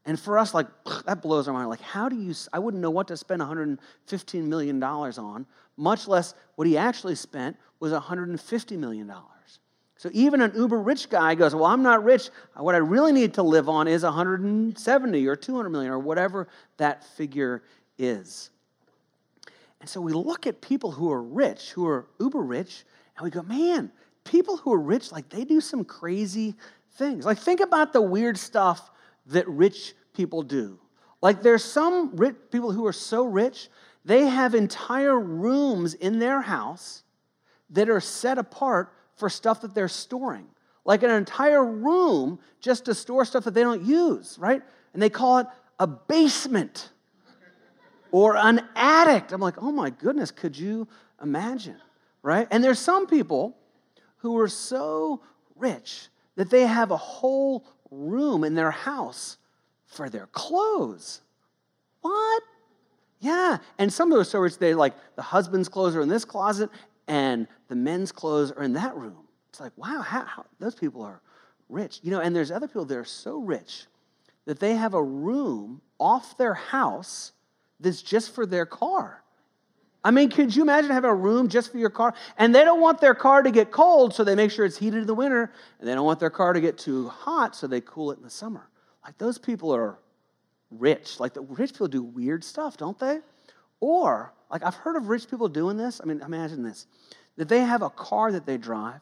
And 0.05 0.19
for 0.19 0.37
us, 0.37 0.53
like, 0.53 0.67
that 1.05 1.21
blows 1.21 1.47
our 1.47 1.53
mind. 1.53 1.69
Like, 1.69 1.81
how 1.81 2.09
do 2.09 2.15
you, 2.15 2.33
I 2.53 2.59
wouldn't 2.59 2.81
know 2.81 2.91
what 2.91 3.07
to 3.09 3.17
spend 3.17 3.41
$115 3.41 4.43
million 4.43 4.81
on, 4.83 5.45
much 5.77 6.07
less 6.07 6.33
what 6.55 6.67
he 6.67 6.77
actually 6.77 7.15
spent 7.15 7.57
was 7.79 7.91
$150 7.91 8.77
million. 8.77 9.11
So 10.01 10.09
even 10.13 10.41
an 10.41 10.53
uber 10.55 10.79
rich 10.79 11.11
guy 11.11 11.35
goes, 11.35 11.53
Well, 11.53 11.65
I'm 11.65 11.83
not 11.83 12.03
rich. 12.03 12.31
What 12.55 12.73
I 12.73 12.79
really 12.79 13.11
need 13.11 13.35
to 13.35 13.43
live 13.43 13.69
on 13.69 13.87
is 13.87 14.01
170 14.01 15.27
or 15.27 15.35
200 15.35 15.69
million 15.69 15.91
or 15.91 15.99
whatever 15.99 16.47
that 16.77 17.03
figure 17.03 17.61
is. 17.99 18.49
And 19.79 19.87
so 19.87 20.01
we 20.01 20.11
look 20.11 20.47
at 20.47 20.59
people 20.59 20.89
who 20.89 21.11
are 21.11 21.21
rich, 21.21 21.69
who 21.69 21.85
are 21.85 22.07
uber 22.19 22.41
rich, 22.41 22.83
and 23.15 23.23
we 23.23 23.29
go, 23.29 23.43
Man, 23.43 23.91
people 24.23 24.57
who 24.57 24.73
are 24.73 24.81
rich, 24.81 25.11
like, 25.11 25.29
they 25.29 25.45
do 25.45 25.61
some 25.61 25.85
crazy 25.85 26.55
things. 26.93 27.23
Like, 27.23 27.37
think 27.37 27.59
about 27.59 27.93
the 27.93 28.01
weird 28.01 28.39
stuff 28.39 28.89
that 29.31 29.47
rich 29.47 29.93
people 30.13 30.43
do. 30.43 30.79
Like 31.21 31.41
there's 31.41 31.63
some 31.63 32.15
rich 32.15 32.35
people 32.51 32.71
who 32.71 32.85
are 32.85 32.93
so 32.93 33.25
rich, 33.25 33.69
they 34.03 34.25
have 34.27 34.55
entire 34.55 35.19
rooms 35.19 35.93
in 35.93 36.19
their 36.19 36.41
house 36.41 37.03
that 37.69 37.89
are 37.89 38.01
set 38.01 38.37
apart 38.37 38.93
for 39.15 39.29
stuff 39.29 39.61
that 39.61 39.75
they're 39.75 39.87
storing. 39.87 40.47
Like 40.83 41.03
an 41.03 41.11
entire 41.11 41.63
room 41.63 42.39
just 42.59 42.85
to 42.85 42.95
store 42.95 43.23
stuff 43.23 43.43
that 43.43 43.53
they 43.53 43.61
don't 43.61 43.83
use, 43.83 44.37
right? 44.39 44.61
And 44.93 45.01
they 45.01 45.09
call 45.09 45.39
it 45.39 45.47
a 45.79 45.85
basement 45.85 46.89
or 48.11 48.35
an 48.35 48.61
attic. 48.75 49.31
I'm 49.31 49.41
like, 49.41 49.61
oh 49.61 49.71
my 49.71 49.91
goodness, 49.91 50.31
could 50.31 50.57
you 50.57 50.87
imagine, 51.21 51.77
right? 52.23 52.47
And 52.49 52.63
there's 52.63 52.79
some 52.79 53.05
people 53.05 53.55
who 54.17 54.37
are 54.39 54.47
so 54.47 55.21
rich 55.55 56.07
that 56.35 56.49
they 56.49 56.65
have 56.65 56.91
a 56.91 56.97
whole 56.97 57.65
room 57.91 58.43
in 58.43 58.55
their 58.55 58.71
house 58.71 59.37
for 59.85 60.09
their 60.09 60.27
clothes. 60.27 61.21
What? 62.01 62.43
Yeah. 63.19 63.57
And 63.77 63.93
some 63.93 64.11
of 64.11 64.17
those 64.17 64.29
stories, 64.29 64.57
they 64.57 64.73
like 64.73 64.93
the 65.15 65.21
husband's 65.21 65.69
clothes 65.69 65.95
are 65.95 66.01
in 66.01 66.09
this 66.09 66.25
closet 66.25 66.69
and 67.07 67.47
the 67.67 67.75
men's 67.75 68.11
clothes 68.11 68.51
are 68.51 68.63
in 68.63 68.73
that 68.73 68.95
room. 68.95 69.27
It's 69.49 69.59
like, 69.59 69.73
wow, 69.75 70.01
how, 70.01 70.25
how, 70.25 70.45
those 70.59 70.75
people 70.75 71.03
are 71.03 71.21
rich. 71.69 71.99
You 72.01 72.11
know, 72.11 72.21
and 72.21 72.35
there's 72.35 72.51
other 72.51 72.67
people 72.67 72.85
that 72.85 72.97
are 72.97 73.05
so 73.05 73.39
rich 73.39 73.85
that 74.45 74.59
they 74.59 74.75
have 74.75 74.93
a 74.93 75.03
room 75.03 75.81
off 75.99 76.37
their 76.37 76.53
house 76.53 77.33
that's 77.79 78.01
just 78.01 78.33
for 78.33 78.45
their 78.45 78.65
car. 78.65 79.23
I 80.03 80.09
mean, 80.09 80.29
could 80.29 80.55
you 80.55 80.63
imagine 80.63 80.89
having 80.89 81.11
a 81.11 81.15
room 81.15 81.47
just 81.47 81.71
for 81.71 81.77
your 81.77 81.91
car? 81.91 82.13
And 82.37 82.55
they 82.55 82.63
don't 82.63 82.81
want 82.81 82.99
their 82.99 83.13
car 83.13 83.43
to 83.43 83.51
get 83.51 83.69
cold, 83.69 84.15
so 84.15 84.23
they 84.23 84.33
make 84.33 84.49
sure 84.49 84.65
it's 84.65 84.77
heated 84.77 85.01
in 85.01 85.07
the 85.07 85.13
winter. 85.13 85.53
And 85.79 85.87
they 85.87 85.93
don't 85.93 86.05
want 86.05 86.19
their 86.19 86.31
car 86.31 86.53
to 86.53 86.61
get 86.61 86.77
too 86.77 87.07
hot, 87.09 87.55
so 87.55 87.67
they 87.67 87.81
cool 87.81 88.11
it 88.11 88.17
in 88.17 88.23
the 88.23 88.29
summer. 88.29 88.67
Like, 89.05 89.17
those 89.17 89.37
people 89.37 89.73
are 89.73 89.99
rich. 90.71 91.19
Like, 91.19 91.33
the 91.33 91.41
rich 91.41 91.73
people 91.73 91.87
do 91.87 92.01
weird 92.01 92.43
stuff, 92.43 92.77
don't 92.77 92.97
they? 92.97 93.19
Or, 93.79 94.33
like, 94.49 94.63
I've 94.63 94.75
heard 94.75 94.95
of 94.95 95.07
rich 95.07 95.29
people 95.29 95.47
doing 95.47 95.77
this. 95.77 96.01
I 96.01 96.07
mean, 96.07 96.21
imagine 96.21 96.63
this 96.63 96.87
that 97.37 97.47
they 97.47 97.61
have 97.61 97.81
a 97.81 97.89
car 97.89 98.31
that 98.31 98.45
they 98.45 98.57
drive, 98.57 98.99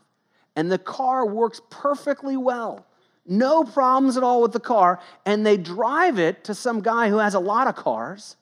and 0.55 0.71
the 0.71 0.77
car 0.77 1.25
works 1.25 1.61
perfectly 1.69 2.37
well. 2.37 2.85
No 3.25 3.63
problems 3.63 4.17
at 4.17 4.23
all 4.23 4.41
with 4.41 4.53
the 4.53 4.59
car. 4.59 4.99
And 5.25 5.45
they 5.45 5.55
drive 5.55 6.19
it 6.19 6.43
to 6.45 6.55
some 6.55 6.81
guy 6.81 7.09
who 7.09 7.17
has 7.17 7.35
a 7.35 7.39
lot 7.39 7.67
of 7.67 7.75
cars 7.75 8.35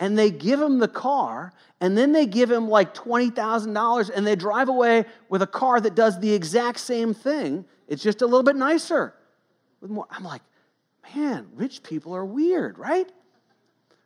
and 0.00 0.18
they 0.18 0.30
give 0.30 0.60
him 0.60 0.78
the 0.78 0.88
car, 0.88 1.52
and 1.80 1.96
then 1.96 2.12
they 2.12 2.26
give 2.26 2.50
him 2.50 2.68
like 2.68 2.94
$20,000 2.94 4.10
and 4.14 4.26
they 4.26 4.34
drive 4.34 4.68
away 4.70 5.04
with 5.28 5.42
a 5.42 5.46
car 5.46 5.80
that 5.80 5.94
does 5.94 6.18
the 6.18 6.32
exact 6.32 6.80
same 6.80 7.14
thing. 7.14 7.66
It's 7.86 8.02
just 8.02 8.22
a 8.22 8.26
little 8.26 8.42
bit 8.42 8.56
nicer. 8.56 9.14
I'm 9.82 10.24
like, 10.24 10.42
man, 11.14 11.46
rich 11.54 11.82
people 11.82 12.14
are 12.14 12.24
weird, 12.24 12.78
right? 12.78 13.10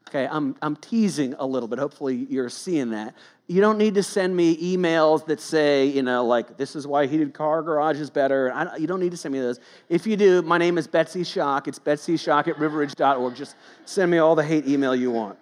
Okay, 0.08 0.28
I'm, 0.30 0.54
I'm 0.62 0.76
teasing 0.76 1.34
a 1.38 1.46
little 1.46 1.68
bit. 1.68 1.78
Hopefully, 1.78 2.26
you're 2.28 2.48
seeing 2.48 2.90
that. 2.90 3.14
You 3.46 3.60
don't 3.60 3.78
need 3.78 3.94
to 3.94 4.02
send 4.02 4.36
me 4.36 4.76
emails 4.76 5.26
that 5.26 5.40
say, 5.40 5.86
you 5.86 6.02
know, 6.02 6.24
like, 6.24 6.56
this 6.56 6.76
is 6.76 6.86
why 6.86 7.06
heated 7.06 7.34
car 7.34 7.62
garage 7.62 7.98
is 7.98 8.10
better. 8.10 8.52
You 8.78 8.86
don't 8.86 9.00
need 9.00 9.10
to 9.10 9.16
send 9.16 9.32
me 9.32 9.40
those. 9.40 9.60
If 9.88 10.06
you 10.06 10.16
do, 10.16 10.42
my 10.42 10.58
name 10.58 10.78
is 10.78 10.86
Betsy 10.86 11.22
Schock. 11.22 11.66
It's 11.66 11.78
betsyschock 11.78 12.48
at 12.48 12.56
riverridge.org. 12.56 13.34
Just 13.34 13.56
send 13.86 14.10
me 14.10 14.18
all 14.18 14.34
the 14.34 14.44
hate 14.44 14.66
email 14.68 14.94
you 14.94 15.10
want. 15.10 15.38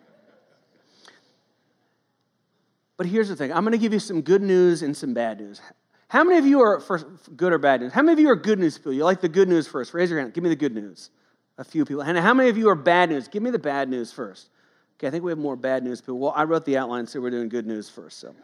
But 3.02 3.10
here's 3.10 3.28
the 3.28 3.34
thing 3.34 3.52
I'm 3.52 3.64
going 3.64 3.72
to 3.72 3.78
give 3.78 3.92
you 3.92 3.98
some 3.98 4.22
good 4.22 4.42
news 4.42 4.82
and 4.82 4.96
some 4.96 5.12
bad 5.12 5.40
news. 5.40 5.60
How 6.06 6.22
many 6.22 6.38
of 6.38 6.46
you 6.46 6.60
are 6.60 6.78
for 6.78 6.98
good 7.34 7.52
or 7.52 7.58
bad 7.58 7.80
news? 7.80 7.92
How 7.92 8.00
many 8.00 8.12
of 8.12 8.20
you 8.20 8.30
are 8.30 8.36
good 8.36 8.60
news 8.60 8.78
people? 8.78 8.92
You 8.92 9.02
like 9.02 9.20
the 9.20 9.28
good 9.28 9.48
news 9.48 9.66
first? 9.66 9.92
Raise 9.92 10.08
your 10.08 10.20
hand. 10.20 10.32
Give 10.32 10.44
me 10.44 10.50
the 10.50 10.54
good 10.54 10.72
news. 10.72 11.10
A 11.58 11.64
few 11.64 11.84
people. 11.84 12.04
And 12.04 12.16
how 12.16 12.32
many 12.32 12.48
of 12.48 12.56
you 12.56 12.68
are 12.68 12.76
bad 12.76 13.10
news? 13.10 13.26
Give 13.26 13.42
me 13.42 13.50
the 13.50 13.58
bad 13.58 13.88
news 13.88 14.12
first. 14.12 14.50
Okay, 14.94 15.08
I 15.08 15.10
think 15.10 15.24
we 15.24 15.32
have 15.32 15.38
more 15.38 15.56
bad 15.56 15.82
news 15.82 16.00
people. 16.00 16.20
Well, 16.20 16.32
I 16.36 16.44
wrote 16.44 16.64
the 16.64 16.78
outline, 16.78 17.08
so 17.08 17.20
we're 17.20 17.30
doing 17.30 17.48
good 17.48 17.66
news 17.66 17.88
first. 17.88 18.20
So 18.20 18.36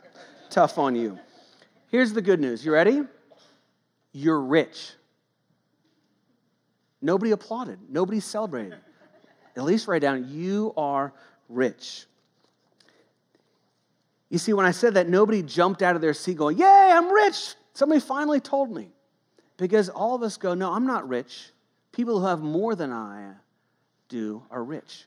tough 0.50 0.77
on 0.77 0.97
you. 0.97 1.17
Here's 1.87 2.12
the 2.12 2.23
good 2.23 2.41
news. 2.41 2.65
You 2.65 2.73
ready? 2.73 3.03
You're 4.11 4.41
rich. 4.41 4.91
Nobody 7.00 7.31
applauded. 7.31 7.79
Nobody 7.88 8.19
celebrated. 8.19 8.75
At 9.57 9.62
least 9.62 9.87
write 9.87 10.03
down, 10.03 10.27
you 10.29 10.75
are 10.77 11.12
rich. 11.49 12.07
You 14.31 14.39
see, 14.39 14.53
when 14.53 14.67
I 14.67 14.73
said 14.73 14.95
that, 14.95 15.09
nobody 15.09 15.43
jumped 15.43 15.83
out 15.83 15.97
of 15.97 16.03
their 16.03 16.15
seat 16.15 16.37
going, 16.37 16.59
Yay, 16.59 16.65
I'm 16.93 17.11
rich. 17.11 17.55
Somebody 17.73 18.01
finally 18.01 18.41
told 18.41 18.71
me. 18.71 18.91
Because 19.57 19.89
all 19.89 20.15
of 20.15 20.23
us 20.23 20.37
go, 20.37 20.55
No, 20.55 20.73
I'm 20.73 20.87
not 20.87 21.09
rich. 21.09 21.51
People 21.93 22.21
who 22.21 22.27
have 22.27 22.41
more 22.41 22.75
than 22.75 22.93
I 22.93 23.33
do 24.09 24.43
are 24.51 24.63
rich. 24.63 25.07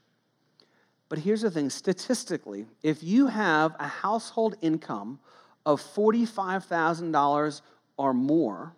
But 1.09 1.19
here's 1.19 1.41
the 1.41 1.51
thing 1.51 1.69
statistically, 1.69 2.65
if 2.83 3.03
you 3.03 3.27
have 3.27 3.75
a 3.79 3.87
household 3.87 4.55
income 4.61 5.19
of 5.65 5.81
$45,000 5.81 7.61
or 7.97 8.13
more, 8.13 8.73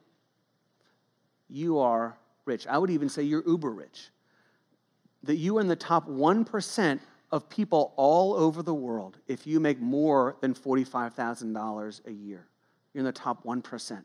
you 1.48 1.78
are 1.80 2.18
rich. 2.46 2.66
I 2.68 2.78
would 2.78 2.90
even 2.90 3.08
say 3.08 3.24
you're 3.24 3.48
uber 3.48 3.70
rich. 3.70 4.10
That 5.24 5.36
you 5.36 5.58
are 5.58 5.62
in 5.62 5.68
the 5.68 5.76
top 5.76 6.10
1% 6.10 7.00
of 7.34 7.50
people 7.50 7.94
all 7.96 8.36
over 8.36 8.62
the 8.62 8.74
world 8.76 9.18
if 9.28 9.48
you 9.48 9.60
make 9.60 9.82
more 9.82 10.38
than 10.40 10.54
$45,000 10.54 12.06
a 12.06 12.12
year. 12.12 12.48
You're 12.94 13.00
in 13.00 13.06
the 13.06 13.12
top 13.12 13.44
1%. 13.44 14.04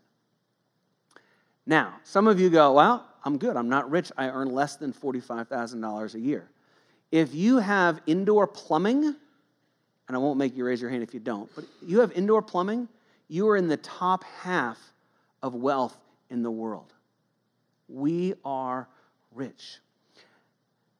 Now, 1.66 1.92
some 2.04 2.26
of 2.26 2.40
you 2.40 2.48
go, 2.48 2.72
well, 2.72 3.06
I'm 3.22 3.36
good. 3.36 3.54
I'm 3.58 3.68
not 3.68 3.90
rich. 3.90 4.10
I 4.16 4.30
earn 4.30 4.48
less 4.48 4.76
than 4.76 4.94
$45,000 4.94 6.14
a 6.14 6.18
year. 6.18 6.48
If 7.12 7.34
you 7.34 7.58
have 7.58 8.00
indoor 8.06 8.46
plumbing, 8.46 9.04
and 9.04 10.16
I 10.16 10.16
won't 10.16 10.38
make 10.38 10.56
you 10.56 10.64
raise 10.64 10.80
your 10.80 10.88
hand 10.88 11.02
if 11.02 11.12
you 11.12 11.20
don't, 11.20 11.54
but 11.54 11.66
you 11.86 12.00
have 12.00 12.12
indoor 12.12 12.40
plumbing, 12.40 12.88
you 13.28 13.46
are 13.50 13.58
in 13.58 13.68
the 13.68 13.76
top 13.76 14.24
half 14.40 14.78
of 15.42 15.54
wealth 15.54 15.98
in 16.30 16.42
the 16.42 16.50
world. 16.50 16.94
We 17.88 18.32
are 18.42 18.88
rich. 19.34 19.80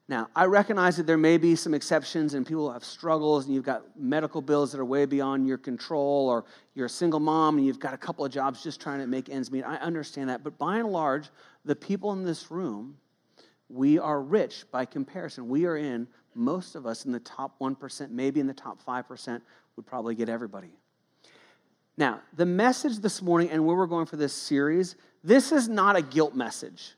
Now, 0.09 0.29
I 0.35 0.47
recognize 0.47 0.97
that 0.97 1.07
there 1.07 1.19
may 1.19 1.37
be 1.37 1.55
some 1.55 1.75
exceptions 1.75 2.33
and 2.33 2.47
people 2.47 2.73
have 2.73 2.83
struggles 2.83 3.45
and 3.45 3.55
you've 3.55 3.65
got 3.65 3.85
medical 3.99 4.41
bills 4.41 4.73
that 4.73 4.81
are 4.81 4.85
way 4.85 5.05
beyond 5.05 5.47
your 5.47 5.59
control 5.59 6.29
or 6.31 6.47
you're 6.75 6.87
a 6.87 6.91
single 6.91 7.21
mom 7.21 7.59
and 7.59 7.67
you've 7.67 7.79
got 7.79 7.93
a 7.93 7.99
couple 7.99 8.25
of 8.25 8.33
jobs 8.33 8.63
just 8.63 8.81
trying 8.81 9.01
to 9.01 9.07
make 9.07 9.29
ends 9.29 9.53
meet. 9.53 9.65
I 9.65 9.77
understand 9.77 10.31
that. 10.31 10.43
But 10.43 10.57
by 10.57 10.79
and 10.79 10.89
large, 10.91 11.29
the 11.67 11.77
people 11.77 12.13
in 12.13 12.25
this 12.25 12.51
room, 12.51 12.97
we 13.69 13.99
are 13.99 14.23
rich 14.23 14.65
by 14.71 14.87
comparison. 14.87 15.47
We 15.47 15.67
are 15.67 15.77
in, 15.77 16.09
most 16.35 16.75
of 16.75 16.87
us, 16.87 17.05
in 17.05 17.13
the 17.13 17.21
top 17.21 17.59
1%, 17.59 18.11
maybe 18.11 18.41
in 18.41 18.47
the 18.47 18.55
top 18.55 18.83
5%, 18.83 19.43
would 19.77 19.87
probably 19.87 20.15
get 20.15 20.31
everybody. 20.31 20.73
Now, 21.99 22.21
the 22.35 22.47
message 22.47 23.01
this 23.01 23.21
morning 23.21 23.51
and 23.51 23.67
where 23.67 23.77
we're 23.77 23.87
going 23.87 24.07
for 24.07 24.17
this 24.17 24.33
series, 24.33 24.97
this 25.23 25.53
is 25.53 25.69
not 25.69 25.97
a 25.97 26.03
guilt 26.03 26.35
message. 26.35 26.95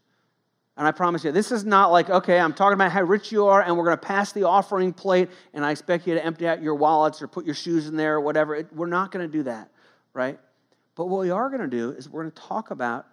And 0.77 0.87
I 0.87 0.93
promise 0.93 1.25
you, 1.25 1.33
this 1.33 1.53
is 1.53 1.65
not 1.65 1.93
like, 1.93 2.09
okay, 2.09 2.39
I'm 2.39 2.55
talking 2.55 2.75
about 2.75 2.93
how 2.93 3.03
rich 3.03 3.33
you 3.33 3.47
are, 3.47 3.63
and 3.63 3.77
we're 3.77 3.85
going 3.85 3.99
to 3.99 4.07
pass 4.07 4.33
the 4.33 4.45
offering 4.45 4.93
plate, 4.93 5.29
and 5.53 5.65
I 5.65 5.73
expect 5.73 6.07
you 6.07 6.15
to 6.15 6.25
empty 6.25 6.49
out 6.49 6.63
your 6.63 6.75
wallets 6.75 7.21
or 7.21 7.29
put 7.29 7.45
your 7.45 7.55
shoes 7.55 7.87
in 7.87 7.97
there 7.97 8.15
or 8.15 8.21
whatever. 8.21 8.55
It, 8.55 8.73
we're 8.75 8.87
not 8.87 9.13
going 9.13 9.29
to 9.29 9.33
do 9.33 9.43
that, 9.43 9.71
right? 10.15 10.39
But 10.95 11.07
what 11.07 11.21
we 11.21 11.31
are 11.31 11.49
going 11.49 11.63
to 11.63 11.69
do 11.69 11.91
is 11.91 12.09
we're 12.09 12.23
going 12.23 12.33
to 12.33 12.43
talk 12.43 12.71
about 12.71 13.07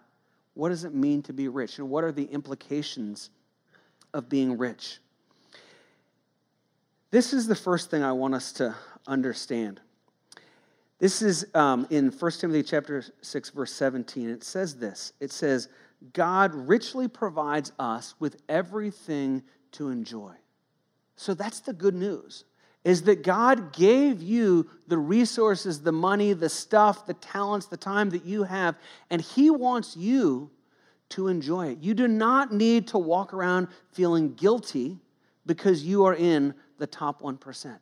what 0.54 0.70
does 0.70 0.84
it 0.84 0.94
mean 0.94 1.22
to 1.22 1.32
be 1.32 1.48
rich 1.48 1.78
and 1.78 1.88
what 1.90 2.04
are 2.04 2.12
the 2.12 2.24
implications 2.24 3.30
of 4.14 4.28
being 4.28 4.58
rich. 4.58 4.98
This 7.10 7.32
is 7.32 7.46
the 7.46 7.54
first 7.54 7.90
thing 7.90 8.02
I 8.02 8.12
want 8.12 8.34
us 8.34 8.52
to 8.54 8.74
understand. 9.06 9.80
This 10.98 11.22
is 11.22 11.46
um, 11.54 11.86
in 11.90 12.10
1 12.10 12.32
Timothy 12.32 12.62
chapter 12.62 13.04
6, 13.22 13.50
verse 13.50 13.72
17. 13.72 14.28
It 14.28 14.42
says 14.42 14.76
this. 14.76 15.12
It 15.20 15.32
says, 15.32 15.68
God 16.12 16.54
richly 16.54 17.08
provides 17.08 17.72
us 17.78 18.14
with 18.18 18.40
everything 18.48 19.42
to 19.72 19.90
enjoy. 19.90 20.34
So 21.16 21.34
that's 21.34 21.60
the 21.60 21.72
good 21.72 21.94
news 21.94 22.44
is 22.84 23.02
that 23.02 23.22
God 23.22 23.72
gave 23.72 24.22
you 24.22 24.70
the 24.86 24.96
resources, 24.96 25.82
the 25.82 25.92
money, 25.92 26.32
the 26.32 26.48
stuff, 26.48 27.06
the 27.06 27.14
talents, 27.14 27.66
the 27.66 27.76
time 27.76 28.10
that 28.10 28.24
you 28.24 28.44
have, 28.44 28.76
and 29.10 29.20
He 29.20 29.50
wants 29.50 29.96
you 29.96 30.50
to 31.10 31.28
enjoy 31.28 31.68
it. 31.68 31.78
You 31.82 31.94
do 31.94 32.06
not 32.06 32.52
need 32.52 32.88
to 32.88 32.98
walk 32.98 33.34
around 33.34 33.68
feeling 33.92 34.34
guilty 34.34 34.98
because 35.44 35.82
you 35.82 36.04
are 36.04 36.14
in 36.14 36.54
the 36.78 36.86
top 36.86 37.20
1%. 37.20 37.66
It 37.66 37.80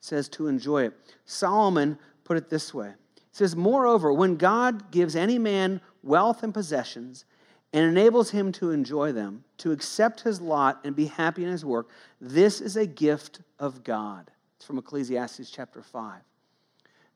says 0.00 0.28
to 0.30 0.46
enjoy 0.46 0.84
it. 0.84 0.94
Solomon 1.24 1.98
put 2.24 2.36
it 2.36 2.48
this 2.48 2.72
way. 2.72 2.88
It 2.88 3.36
says, 3.36 3.56
Moreover, 3.56 4.12
when 4.12 4.36
God 4.36 4.90
gives 4.90 5.16
any 5.16 5.38
man 5.38 5.80
wealth 6.02 6.42
and 6.42 6.52
possessions 6.52 7.24
and 7.72 7.84
enables 7.84 8.30
him 8.30 8.52
to 8.52 8.70
enjoy 8.70 9.12
them, 9.12 9.44
to 9.58 9.72
accept 9.72 10.20
his 10.20 10.40
lot 10.40 10.80
and 10.84 10.94
be 10.94 11.06
happy 11.06 11.42
in 11.42 11.50
his 11.50 11.64
work, 11.64 11.88
this 12.20 12.60
is 12.60 12.76
a 12.76 12.86
gift 12.86 13.40
of 13.58 13.82
God. 13.82 14.30
It's 14.56 14.66
from 14.66 14.78
Ecclesiastes 14.78 15.50
chapter 15.50 15.82
5. 15.82 16.20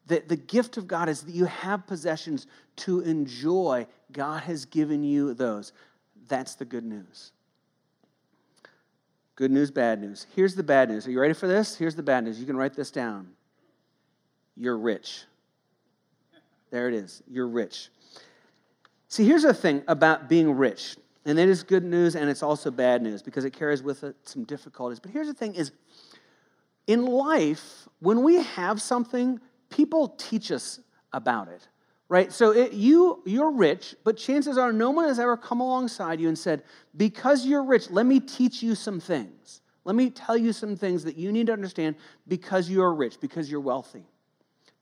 The, 0.06 0.22
the 0.26 0.36
gift 0.36 0.76
of 0.76 0.86
God 0.86 1.08
is 1.08 1.22
that 1.22 1.34
you 1.34 1.46
have 1.46 1.86
possessions 1.86 2.46
to 2.76 3.00
enjoy. 3.00 3.86
God 4.12 4.44
has 4.44 4.64
given 4.64 5.02
you 5.02 5.34
those. 5.34 5.72
That's 6.28 6.54
the 6.54 6.64
good 6.64 6.84
news. 6.84 7.32
Good 9.34 9.50
news, 9.50 9.70
bad 9.70 10.00
news. 10.00 10.26
Here's 10.34 10.54
the 10.54 10.62
bad 10.62 10.88
news. 10.88 11.06
Are 11.06 11.10
you 11.10 11.20
ready 11.20 11.34
for 11.34 11.46
this? 11.46 11.76
Here's 11.76 11.94
the 11.94 12.02
bad 12.02 12.24
news. 12.24 12.40
You 12.40 12.46
can 12.46 12.56
write 12.56 12.74
this 12.74 12.90
down. 12.90 13.28
You're 14.56 14.78
rich. 14.78 15.24
There 16.70 16.88
it 16.88 16.94
is. 16.94 17.22
You're 17.28 17.48
rich. 17.48 17.90
See, 19.08 19.24
here's 19.24 19.42
the 19.42 19.54
thing 19.54 19.82
about 19.86 20.28
being 20.28 20.56
rich, 20.56 20.96
and 21.24 21.38
it 21.38 21.48
is 21.48 21.62
good 21.62 21.84
news 21.84 22.16
and 22.16 22.28
it's 22.28 22.42
also 22.42 22.70
bad 22.70 23.02
news 23.02 23.22
because 23.22 23.44
it 23.44 23.52
carries 23.52 23.82
with 23.82 24.04
it 24.04 24.16
some 24.24 24.44
difficulties. 24.44 24.98
But 24.98 25.12
here's 25.12 25.28
the 25.28 25.34
thing 25.34 25.54
is 25.54 25.72
in 26.86 27.04
life, 27.06 27.88
when 28.00 28.22
we 28.22 28.36
have 28.42 28.80
something, 28.80 29.40
people 29.70 30.08
teach 30.18 30.50
us 30.50 30.80
about 31.12 31.48
it. 31.48 31.68
Right? 32.08 32.32
So 32.32 32.52
it, 32.52 32.72
you 32.72 33.20
you're 33.26 33.50
rich, 33.50 33.96
but 34.04 34.16
chances 34.16 34.56
are 34.58 34.72
no 34.72 34.90
one 34.90 35.08
has 35.08 35.18
ever 35.18 35.36
come 35.36 35.60
alongside 35.60 36.20
you 36.20 36.28
and 36.28 36.38
said, 36.38 36.62
"Because 36.96 37.44
you're 37.44 37.64
rich, 37.64 37.90
let 37.90 38.06
me 38.06 38.20
teach 38.20 38.62
you 38.62 38.76
some 38.76 39.00
things. 39.00 39.60
Let 39.84 39.96
me 39.96 40.10
tell 40.10 40.36
you 40.36 40.52
some 40.52 40.76
things 40.76 41.02
that 41.02 41.16
you 41.16 41.32
need 41.32 41.48
to 41.48 41.52
understand 41.52 41.96
because 42.28 42.70
you're 42.70 42.94
rich, 42.94 43.20
because 43.20 43.50
you're 43.50 43.60
wealthy." 43.60 44.04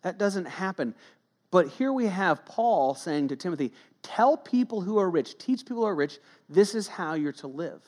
That 0.03 0.19
doesn't 0.19 0.45
happen. 0.45 0.95
But 1.55 1.69
here 1.69 1.93
we 1.93 2.07
have 2.07 2.45
Paul 2.45 2.97
saying 2.97 3.29
to 3.29 3.37
Timothy, 3.37 3.71
Tell 4.03 4.37
people 4.37 4.81
who 4.81 4.99
are 4.99 5.09
rich, 5.09 5.39
teach 5.39 5.61
people 5.61 5.83
who 5.83 5.85
are 5.85 5.95
rich, 5.95 6.19
this 6.49 6.75
is 6.75 6.89
how 6.89 7.15
you're 7.15 7.31
to 7.35 7.47
live. 7.47 7.81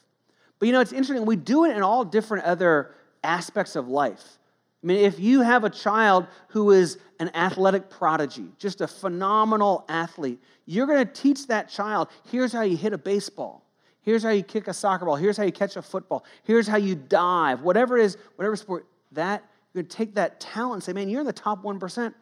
But 0.60 0.66
you 0.66 0.72
know, 0.72 0.80
it's 0.80 0.92
interesting, 0.92 1.26
we 1.26 1.34
do 1.34 1.64
it 1.64 1.76
in 1.76 1.82
all 1.82 2.04
different 2.04 2.44
other 2.44 2.94
aspects 3.24 3.74
of 3.74 3.88
life. 3.88 4.38
I 4.84 4.86
mean, 4.86 4.98
if 4.98 5.18
you 5.18 5.40
have 5.40 5.64
a 5.64 5.70
child 5.70 6.28
who 6.50 6.70
is 6.70 6.98
an 7.18 7.32
athletic 7.34 7.90
prodigy, 7.90 8.52
just 8.56 8.82
a 8.82 8.86
phenomenal 8.86 9.84
athlete, 9.88 10.40
you're 10.66 10.86
going 10.86 11.04
to 11.04 11.12
teach 11.12 11.48
that 11.48 11.68
child 11.68 12.06
here's 12.30 12.52
how 12.52 12.62
you 12.62 12.76
hit 12.76 12.92
a 12.92 12.98
baseball. 12.98 13.66
Here's 14.00 14.22
how 14.22 14.30
you 14.30 14.44
kick 14.44 14.68
a 14.68 14.74
soccer 14.74 15.06
ball. 15.06 15.16
Here's 15.16 15.36
how 15.36 15.42
you 15.42 15.50
catch 15.50 15.74
a 15.74 15.82
football. 15.82 16.24
Here's 16.44 16.68
how 16.68 16.76
you 16.76 16.94
dive. 16.94 17.62
Whatever 17.62 17.98
it 17.98 18.04
is, 18.04 18.16
whatever 18.36 18.54
sport, 18.54 18.86
that 19.10 19.42
you're 19.74 19.82
going 19.82 19.88
to 19.88 19.96
take 19.96 20.14
that 20.14 20.38
talent 20.38 20.74
and 20.74 20.82
say, 20.84 20.92
man, 20.92 21.08
you're 21.08 21.20
in 21.20 21.26
the 21.26 21.32
top 21.32 21.64
1%. 21.64 22.14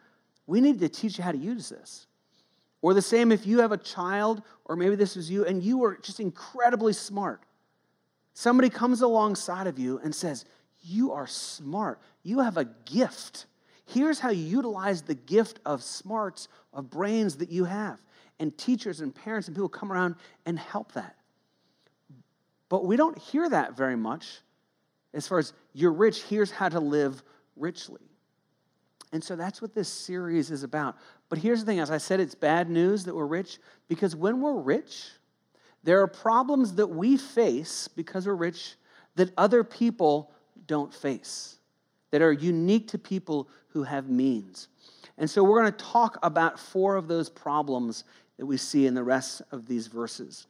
We 0.47 0.61
need 0.61 0.79
to 0.79 0.89
teach 0.89 1.17
you 1.17 1.23
how 1.23 1.31
to 1.31 1.37
use 1.37 1.69
this. 1.69 2.07
Or 2.81 2.93
the 2.93 3.01
same 3.01 3.31
if 3.31 3.47
you 3.47 3.59
have 3.59 3.71
a 3.71 3.77
child, 3.77 4.43
or 4.65 4.75
maybe 4.75 4.95
this 4.95 5.17
is 5.17 5.29
you, 5.29 5.45
and 5.45 5.63
you 5.63 5.83
are 5.83 5.97
just 5.97 6.19
incredibly 6.19 6.93
smart. 6.93 7.41
Somebody 8.33 8.69
comes 8.69 9.01
alongside 9.01 9.65
of 9.67 9.79
you 9.79 9.99
and 10.03 10.13
says, 10.13 10.45
You 10.81 11.13
are 11.13 11.25
smart. 11.25 11.99
You 12.23 12.39
have 12.39 12.57
a 12.57 12.65
gift. 12.85 13.47
Here's 13.85 14.19
how 14.19 14.29
you 14.29 14.43
utilize 14.43 15.01
the 15.01 15.15
gift 15.15 15.59
of 15.65 15.81
smarts, 15.81 16.47
of 16.73 16.89
brains 16.89 17.37
that 17.37 17.49
you 17.49 17.65
have. 17.65 17.99
And 18.39 18.55
teachers 18.57 18.99
and 19.01 19.15
parents 19.15 19.47
and 19.47 19.55
people 19.55 19.69
come 19.69 19.91
around 19.91 20.15
and 20.45 20.59
help 20.59 20.91
that. 20.93 21.15
But 22.67 22.85
we 22.85 22.97
don't 22.97 23.17
hear 23.17 23.47
that 23.49 23.77
very 23.77 23.95
much 23.95 24.41
as 25.15 25.27
far 25.27 25.39
as 25.39 25.53
you're 25.73 25.93
rich, 25.93 26.21
here's 26.23 26.51
how 26.51 26.69
to 26.69 26.79
live 26.79 27.23
richly. 27.55 28.01
And 29.15 29.23
so 29.23 29.37
that's 29.37 29.61
what 29.61 29.73
this 29.73 29.87
series 29.87 30.51
is 30.51 30.63
about. 30.63 30.97
But 31.29 31.39
here's 31.39 31.61
the 31.61 31.65
thing 31.65 31.79
as 31.79 31.89
I 31.89 31.99
said, 31.99 32.19
it's 32.19 32.35
bad 32.35 32.69
news 32.69 33.05
that 33.05 33.15
we're 33.15 33.25
rich 33.25 33.59
because 33.87 34.13
when 34.13 34.41
we're 34.41 34.59
rich, 34.59 35.05
there 35.85 36.01
are 36.01 36.07
problems 36.07 36.73
that 36.73 36.87
we 36.87 37.15
face 37.15 37.87
because 37.87 38.27
we're 38.27 38.35
rich 38.35 38.75
that 39.15 39.31
other 39.37 39.63
people 39.63 40.31
don't 40.67 40.93
face, 40.93 41.59
that 42.11 42.21
are 42.21 42.33
unique 42.33 42.89
to 42.89 42.97
people 42.97 43.47
who 43.69 43.83
have 43.83 44.09
means. 44.09 44.67
And 45.17 45.29
so 45.29 45.45
we're 45.45 45.61
going 45.61 45.71
to 45.71 45.85
talk 45.85 46.19
about 46.21 46.59
four 46.59 46.97
of 46.97 47.07
those 47.07 47.29
problems 47.29 48.03
that 48.35 48.45
we 48.45 48.57
see 48.57 48.85
in 48.85 48.95
the 48.95 49.03
rest 49.03 49.41
of 49.53 49.65
these 49.65 49.87
verses. 49.87 50.45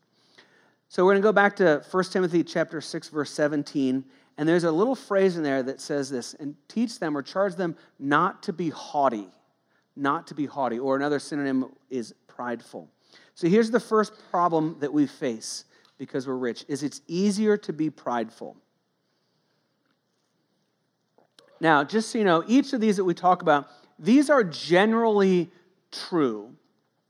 So 0.89 1.05
we're 1.05 1.11
going 1.11 1.21
to 1.21 1.27
go 1.27 1.33
back 1.33 1.55
to 1.57 1.83
1 1.91 2.03
Timothy 2.05 2.43
chapter 2.43 2.81
6 2.81 3.09
verse 3.09 3.29
17 3.29 4.03
and 4.37 4.47
there's 4.47 4.65
a 4.65 4.71
little 4.71 4.95
phrase 4.95 5.37
in 5.37 5.43
there 5.43 5.63
that 5.63 5.79
says 5.79 6.09
this 6.09 6.33
and 6.33 6.55
teach 6.67 6.99
them 6.99 7.17
or 7.17 7.21
charge 7.21 7.55
them 7.55 7.75
not 7.99 8.43
to 8.43 8.53
be 8.53 8.69
haughty, 8.69 9.27
not 9.95 10.27
to 10.27 10.35
be 10.35 10.45
haughty, 10.45 10.77
or 10.77 10.95
another 10.95 11.19
synonym 11.19 11.71
is 11.89 12.13
prideful. 12.27 12.89
So 13.33 13.47
here's 13.47 13.71
the 13.71 13.79
first 13.79 14.13
problem 14.29 14.77
that 14.79 14.91
we 14.91 15.07
face 15.07 15.65
because 15.97 16.27
we're 16.27 16.35
rich 16.35 16.65
is 16.67 16.83
it's 16.83 17.01
easier 17.07 17.55
to 17.57 17.73
be 17.73 17.89
prideful. 17.89 18.57
Now, 21.61 21.83
just 21.83 22.11
so 22.11 22.17
you 22.17 22.25
know, 22.25 22.43
each 22.47 22.73
of 22.73 22.81
these 22.81 22.97
that 22.97 23.05
we 23.05 23.13
talk 23.13 23.41
about, 23.41 23.69
these 23.97 24.29
are 24.29 24.43
generally 24.43 25.49
true. 25.91 26.53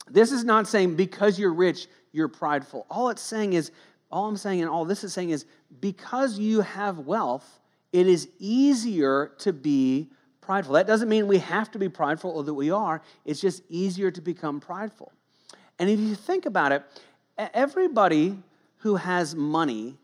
This 0.08 0.32
is 0.32 0.44
not 0.44 0.68
saying 0.68 0.96
because 0.96 1.40
you're 1.40 1.54
rich, 1.54 1.88
you're 2.12 2.28
prideful. 2.28 2.86
All 2.90 3.10
it's 3.10 3.24
saying 3.24 3.54
is 3.54 3.72
all 4.12 4.28
I'm 4.28 4.38
saying 4.38 4.62
and 4.62 4.70
all 4.70 4.86
this 4.86 5.04
is 5.04 5.14
saying 5.14 5.32
is 5.32 5.46
because 5.82 6.40
you 6.40 6.62
have 6.62 7.00
wealth, 7.00 7.60
it 7.92 8.08
is 8.08 8.30
easier 8.40 9.32
to 9.40 9.54
be 9.54 10.10
prideful. 10.42 10.74
That 10.76 10.88
doesn't 10.88 11.10
mean 11.10 11.28
we 11.28 11.40
have 11.40 11.72
to 11.72 11.80
be 11.80 11.90
prideful 11.90 12.32
or 12.32 12.44
that 12.44 12.54
we 12.54 12.72
are, 12.72 13.02
it's 13.26 13.42
just 13.42 13.64
easier 13.70 14.12
to 14.12 14.22
become 14.22 14.60
prideful. 14.60 15.12
And 15.80 15.90
if 15.90 16.00
you 16.00 16.16
think 16.16 16.46
about 16.46 16.72
it, 16.72 16.84
everybody 17.38 18.38
who 18.78 18.96
has 18.96 19.36
money 19.36 19.98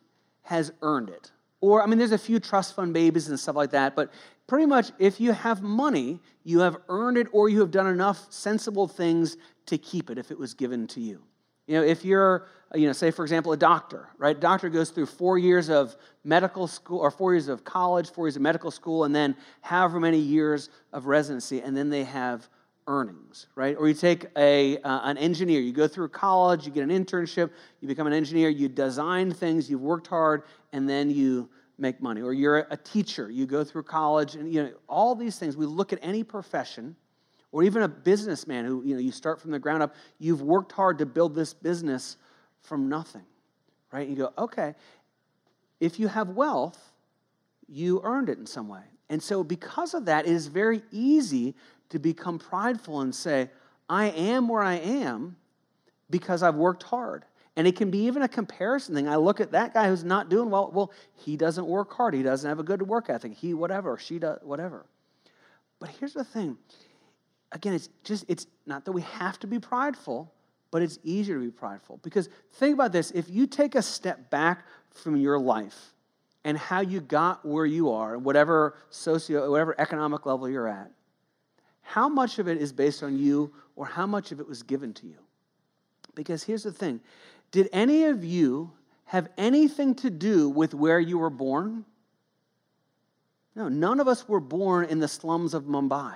has 0.43 0.71
earned 0.81 1.09
it. 1.09 1.31
Or, 1.61 1.83
I 1.83 1.85
mean, 1.85 1.99
there's 1.99 2.11
a 2.11 2.17
few 2.17 2.39
trust 2.39 2.75
fund 2.75 2.93
babies 2.93 3.29
and 3.29 3.39
stuff 3.39 3.55
like 3.55 3.71
that, 3.71 3.95
but 3.95 4.11
pretty 4.47 4.65
much 4.65 4.91
if 4.97 5.21
you 5.21 5.31
have 5.31 5.61
money, 5.61 6.19
you 6.43 6.59
have 6.59 6.77
earned 6.89 7.17
it 7.17 7.27
or 7.31 7.47
you 7.49 7.59
have 7.59 7.71
done 7.71 7.87
enough 7.87 8.25
sensible 8.31 8.87
things 8.87 9.37
to 9.67 9.77
keep 9.77 10.09
it 10.09 10.17
if 10.17 10.31
it 10.31 10.39
was 10.39 10.53
given 10.53 10.87
to 10.87 10.99
you. 10.99 11.21
You 11.71 11.77
know, 11.77 11.83
if 11.83 12.03
you're, 12.03 12.47
you 12.75 12.85
know, 12.85 12.91
say 12.91 13.11
for 13.11 13.23
example, 13.23 13.53
a 13.53 13.57
doctor, 13.57 14.09
right? 14.17 14.35
A 14.35 14.39
doctor 14.39 14.67
goes 14.67 14.89
through 14.89 15.05
four 15.05 15.37
years 15.37 15.69
of 15.69 15.95
medical 16.25 16.67
school 16.67 16.99
or 16.99 17.09
four 17.09 17.33
years 17.33 17.47
of 17.47 17.63
college, 17.63 18.11
four 18.11 18.27
years 18.27 18.35
of 18.35 18.41
medical 18.41 18.71
school, 18.71 19.05
and 19.05 19.15
then 19.15 19.37
however 19.61 19.97
many 19.97 20.17
years 20.17 20.69
of 20.91 21.05
residency, 21.05 21.61
and 21.61 21.77
then 21.77 21.89
they 21.89 22.03
have 22.03 22.49
earnings, 22.87 23.47
right? 23.55 23.77
Or 23.77 23.87
you 23.87 23.93
take 23.93 24.25
a, 24.35 24.79
uh, 24.79 24.99
an 25.03 25.17
engineer, 25.17 25.61
you 25.61 25.71
go 25.71 25.87
through 25.87 26.09
college, 26.09 26.65
you 26.65 26.73
get 26.73 26.83
an 26.83 26.89
internship, 26.89 27.51
you 27.79 27.87
become 27.87 28.05
an 28.05 28.11
engineer, 28.11 28.49
you 28.49 28.67
design 28.67 29.31
things, 29.31 29.69
you've 29.69 29.79
worked 29.79 30.07
hard, 30.07 30.43
and 30.73 30.89
then 30.89 31.09
you 31.09 31.49
make 31.77 32.01
money. 32.01 32.21
Or 32.21 32.33
you're 32.33 32.67
a 32.69 32.75
teacher, 32.75 33.31
you 33.31 33.45
go 33.45 33.63
through 33.63 33.83
college, 33.83 34.35
and 34.35 34.53
you 34.53 34.63
know, 34.63 34.71
all 34.89 35.15
these 35.15 35.39
things. 35.39 35.55
We 35.55 35.67
look 35.67 35.93
at 35.93 35.99
any 36.01 36.25
profession, 36.25 36.97
or 37.51 37.63
even 37.63 37.83
a 37.83 37.87
businessman 37.87 38.65
who, 38.65 38.83
you 38.83 38.93
know, 38.93 39.01
you 39.01 39.11
start 39.11 39.41
from 39.41 39.51
the 39.51 39.59
ground 39.59 39.83
up, 39.83 39.95
you've 40.19 40.41
worked 40.41 40.71
hard 40.71 40.97
to 40.99 41.05
build 41.05 41.35
this 41.35 41.53
business 41.53 42.17
from 42.61 42.87
nothing, 42.87 43.25
right? 43.91 44.07
You 44.07 44.15
go, 44.15 44.33
okay, 44.37 44.75
if 45.79 45.99
you 45.99 46.07
have 46.07 46.29
wealth, 46.29 46.91
you 47.67 48.01
earned 48.03 48.29
it 48.29 48.37
in 48.37 48.45
some 48.45 48.67
way. 48.67 48.83
And 49.09 49.21
so, 49.21 49.43
because 49.43 49.93
of 49.93 50.05
that, 50.05 50.25
it 50.25 50.31
is 50.31 50.47
very 50.47 50.81
easy 50.91 51.55
to 51.89 51.99
become 51.99 52.39
prideful 52.39 53.01
and 53.01 53.13
say, 53.13 53.49
I 53.89 54.05
am 54.11 54.47
where 54.47 54.63
I 54.63 54.75
am 54.75 55.35
because 56.09 56.43
I've 56.43 56.55
worked 56.55 56.83
hard. 56.83 57.25
And 57.57 57.67
it 57.67 57.75
can 57.75 57.91
be 57.91 58.05
even 58.05 58.21
a 58.21 58.29
comparison 58.29 58.95
thing. 58.95 59.09
I 59.09 59.17
look 59.17 59.41
at 59.41 59.51
that 59.51 59.73
guy 59.73 59.89
who's 59.89 60.05
not 60.05 60.29
doing 60.29 60.49
well. 60.49 60.71
Well, 60.73 60.93
he 61.15 61.35
doesn't 61.35 61.65
work 61.65 61.91
hard. 61.93 62.13
He 62.13 62.23
doesn't 62.23 62.47
have 62.47 62.59
a 62.59 62.63
good 62.63 62.81
work 62.81 63.09
ethic. 63.09 63.33
He, 63.33 63.53
whatever, 63.53 63.97
she 63.97 64.19
does, 64.19 64.39
whatever. 64.43 64.85
But 65.79 65.89
here's 65.89 66.13
the 66.13 66.23
thing 66.23 66.57
again, 67.51 67.73
it's 67.73 67.89
just, 68.03 68.25
it's 68.27 68.47
not 68.65 68.85
that 68.85 68.91
we 68.91 69.01
have 69.01 69.39
to 69.39 69.47
be 69.47 69.59
prideful, 69.59 70.31
but 70.71 70.81
it's 70.81 70.99
easier 71.03 71.35
to 71.37 71.45
be 71.45 71.51
prideful. 71.51 71.99
Because 72.01 72.29
think 72.53 72.73
about 72.73 72.91
this 72.91 73.11
if 73.11 73.29
you 73.29 73.45
take 73.47 73.75
a 73.75 73.81
step 73.81 74.29
back 74.29 74.65
from 74.89 75.15
your 75.15 75.37
life 75.37 75.93
and 76.43 76.57
how 76.57 76.81
you 76.81 77.01
got 77.01 77.45
where 77.45 77.65
you 77.65 77.91
are, 77.91 78.17
whatever 78.17 78.75
socio, 78.89 79.49
whatever 79.51 79.75
economic 79.79 80.25
level 80.25 80.49
you're 80.49 80.67
at, 80.67 80.91
how 81.81 82.07
much 82.07 82.39
of 82.39 82.47
it 82.47 82.57
is 82.57 82.71
based 82.71 83.03
on 83.03 83.17
you 83.17 83.53
or 83.75 83.85
how 83.85 84.07
much 84.07 84.31
of 84.31 84.39
it 84.39 84.47
was 84.47 84.63
given 84.63 84.93
to 84.93 85.07
you? 85.07 85.17
Because 86.15 86.43
here's 86.43 86.63
the 86.63 86.71
thing 86.71 87.01
did 87.51 87.69
any 87.73 88.05
of 88.05 88.23
you 88.23 88.71
have 89.05 89.27
anything 89.37 89.93
to 89.95 90.09
do 90.09 90.49
with 90.49 90.73
where 90.73 90.99
you 90.99 91.17
were 91.17 91.29
born? 91.29 91.83
No, 93.55 93.67
none 93.67 93.99
of 93.99 94.07
us 94.07 94.27
were 94.29 94.39
born 94.39 94.85
in 94.85 94.99
the 94.99 95.09
slums 95.09 95.53
of 95.53 95.65
Mumbai. 95.65 96.15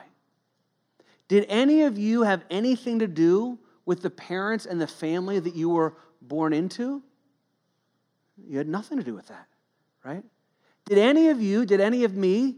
Did 1.27 1.45
any 1.49 1.83
of 1.83 1.97
you 1.97 2.23
have 2.23 2.43
anything 2.49 2.99
to 2.99 3.07
do 3.07 3.59
with 3.85 4.01
the 4.01 4.09
parents 4.09 4.65
and 4.65 4.79
the 4.79 4.87
family 4.87 5.39
that 5.39 5.55
you 5.55 5.69
were 5.69 5.95
born 6.21 6.53
into? 6.53 7.01
You 8.37 8.57
had 8.57 8.67
nothing 8.67 8.97
to 8.97 9.03
do 9.03 9.13
with 9.13 9.27
that, 9.27 9.47
right? 10.03 10.23
Did 10.85 10.97
any 10.97 11.29
of 11.29 11.41
you, 11.41 11.65
did 11.65 11.81
any 11.81 12.03
of 12.03 12.15
me, 12.15 12.57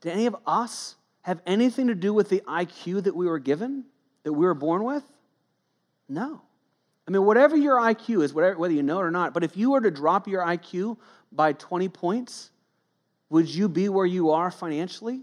did 0.00 0.12
any 0.12 0.26
of 0.26 0.36
us 0.46 0.96
have 1.22 1.42
anything 1.46 1.88
to 1.88 1.94
do 1.94 2.14
with 2.14 2.28
the 2.30 2.40
IQ 2.40 3.04
that 3.04 3.14
we 3.14 3.26
were 3.26 3.38
given, 3.38 3.84
that 4.22 4.32
we 4.32 4.46
were 4.46 4.54
born 4.54 4.84
with? 4.84 5.04
No. 6.08 6.40
I 7.06 7.10
mean, 7.10 7.24
whatever 7.24 7.56
your 7.56 7.76
IQ 7.76 8.22
is, 8.22 8.32
whatever, 8.32 8.58
whether 8.58 8.74
you 8.74 8.82
know 8.82 9.00
it 9.00 9.02
or 9.02 9.10
not, 9.10 9.34
but 9.34 9.44
if 9.44 9.56
you 9.56 9.70
were 9.70 9.80
to 9.80 9.90
drop 9.90 10.28
your 10.28 10.42
IQ 10.42 10.96
by 11.32 11.52
20 11.52 11.88
points, 11.88 12.50
would 13.30 13.48
you 13.48 13.68
be 13.68 13.88
where 13.88 14.06
you 14.06 14.30
are 14.30 14.50
financially? 14.50 15.22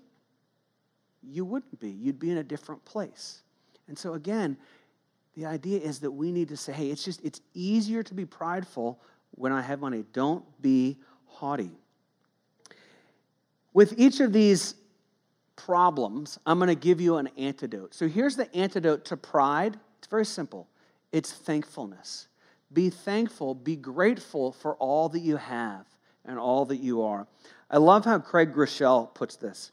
You 1.30 1.46
wouldn't 1.46 1.80
be. 1.80 1.90
You'd 1.90 2.20
be 2.20 2.32
in 2.32 2.38
a 2.38 2.44
different 2.44 2.84
place. 2.86 3.42
And 3.88 3.98
so, 3.98 4.14
again, 4.14 4.58
the 5.36 5.46
idea 5.46 5.80
is 5.80 6.00
that 6.00 6.12
we 6.12 6.32
need 6.32 6.48
to 6.50 6.58
say, 6.58 6.72
hey, 6.72 6.90
it's 6.90 7.04
just, 7.04 7.24
it's 7.24 7.42
easier 7.54 8.04
to 8.04 8.14
be 8.14 8.26
prideful 8.26 9.00
when 9.32 9.52
I 9.52 9.62
have 9.62 9.80
money. 9.80 10.06
Don't 10.14 10.44
be 10.62 10.98
haughty. 11.28 11.72
With 13.74 13.94
each 13.98 14.22
of 14.22 14.32
these 14.32 14.76
problems, 15.56 16.40
I'm 16.46 16.58
going 16.60 16.70
to 16.70 16.76
give 16.76 17.02
you 17.02 17.18
an 17.18 17.30
antidote. 17.38 17.94
So 17.94 18.08
here's 18.08 18.36
the 18.36 18.54
antidote 18.56 19.06
to 19.06 19.18
pride 19.18 19.78
it's 20.00 20.08
very 20.08 20.26
simple 20.26 20.68
it's 21.12 21.32
thankfulness. 21.32 22.28
Be 22.74 22.90
thankful, 22.90 23.56
be 23.56 23.76
grateful 23.76 24.52
for 24.52 24.76
all 24.76 25.10
that 25.10 25.20
you 25.20 25.38
have 25.38 25.86
and 26.26 26.38
all 26.38 26.66
that 26.66 26.78
you 26.78 27.04
are. 27.04 27.28
I 27.70 27.78
love 27.78 28.06
how 28.06 28.20
Craig 28.20 28.54
Groeschel 28.54 29.14
puts 29.14 29.36
this. 29.36 29.72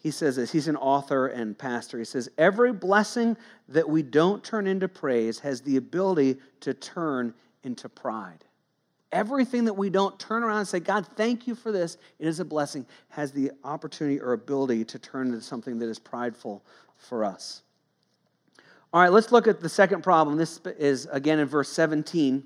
He 0.00 0.12
says 0.12 0.36
this, 0.36 0.52
he's 0.52 0.68
an 0.68 0.76
author 0.76 1.26
and 1.26 1.58
pastor. 1.58 1.98
He 1.98 2.04
says, 2.04 2.30
Every 2.38 2.72
blessing 2.72 3.36
that 3.68 3.88
we 3.88 4.02
don't 4.02 4.44
turn 4.44 4.66
into 4.66 4.88
praise 4.88 5.40
has 5.40 5.60
the 5.60 5.76
ability 5.76 6.36
to 6.60 6.72
turn 6.72 7.34
into 7.64 7.88
pride. 7.88 8.44
Everything 9.10 9.64
that 9.64 9.74
we 9.74 9.90
don't 9.90 10.18
turn 10.18 10.44
around 10.44 10.58
and 10.58 10.68
say, 10.68 10.80
God, 10.80 11.06
thank 11.16 11.46
you 11.46 11.54
for 11.54 11.72
this, 11.72 11.96
it 12.18 12.28
is 12.28 12.40
a 12.40 12.44
blessing, 12.44 12.86
has 13.08 13.32
the 13.32 13.50
opportunity 13.64 14.20
or 14.20 14.34
ability 14.34 14.84
to 14.84 14.98
turn 14.98 15.28
into 15.28 15.40
something 15.40 15.78
that 15.78 15.88
is 15.88 15.98
prideful 15.98 16.62
for 16.96 17.24
us. 17.24 17.62
All 18.92 19.00
right, 19.00 19.12
let's 19.12 19.32
look 19.32 19.46
at 19.46 19.60
the 19.60 19.68
second 19.68 20.02
problem. 20.02 20.36
This 20.36 20.60
is 20.78 21.06
again 21.10 21.38
in 21.38 21.46
verse 21.46 21.70
17. 21.70 22.44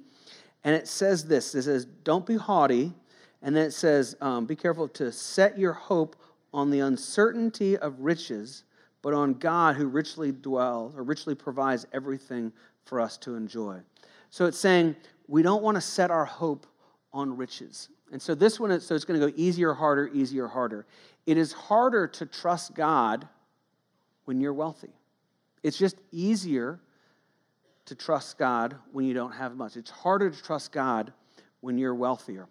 And 0.65 0.75
it 0.75 0.89
says 0.89 1.27
this 1.27 1.55
it 1.55 1.63
says, 1.65 1.85
Don't 2.05 2.25
be 2.25 2.37
haughty. 2.37 2.93
And 3.45 3.57
then 3.57 3.67
it 3.67 3.73
says, 3.73 4.17
um, 4.21 4.47
Be 4.47 4.57
careful 4.57 4.89
to 4.89 5.13
set 5.13 5.59
your 5.59 5.73
hope 5.73 6.17
on 6.53 6.71
the 6.71 6.81
uncertainty 6.81 7.77
of 7.79 8.01
riches, 8.01 8.65
but 9.01 9.15
on 9.15 9.35
God 9.35 9.77
who 9.77 9.87
richly 9.87 10.33
dwells 10.33 10.95
or 10.97 11.03
richly 11.03 11.35
provides 11.35 11.87
everything 11.93 12.53
for 12.85 13.01
us 13.01 13.17
to 13.19 13.35
enjoy. 13.35 13.79
So 14.31 14.47
it's 14.47 14.59
saying, 14.59 14.97
we 15.29 15.43
don't 15.43 15.63
want 15.63 15.77
to 15.77 15.81
set 15.81 16.11
our 16.11 16.25
hope 16.25 16.67
on 17.13 17.37
riches. 17.37 17.89
And 18.13 18.21
so 18.21 18.35
this 18.35 18.61
one, 18.61 18.79
so 18.81 18.95
it's 18.95 19.05
going 19.05 19.21
to 19.21 19.27
go 19.27 19.33
easier, 19.37 19.73
harder, 19.73 20.09
easier, 20.09 20.47
harder. 20.47 20.87
It 21.27 21.39
is 21.39 21.53
harder 21.53 22.07
to 22.09 22.27
trust 22.27 22.75
God 22.75 23.27
when 24.25 24.41
you're 24.41 24.53
wealthy. 24.53 24.91
It's 25.63 25.79
just 25.79 25.97
easier 26.11 26.81
to 27.87 27.95
trust 27.95 28.39
God 28.39 28.77
when 28.93 29.05
you 29.05 29.15
don't 29.15 29.33
have 29.33 29.57
much. 29.57 29.77
It's 29.77 29.91
harder 29.91 30.31
to 30.31 30.43
trust 30.43 30.73
God 30.73 31.13
when 31.61 31.79
you're 31.79 31.95
wealthier. 31.95 32.49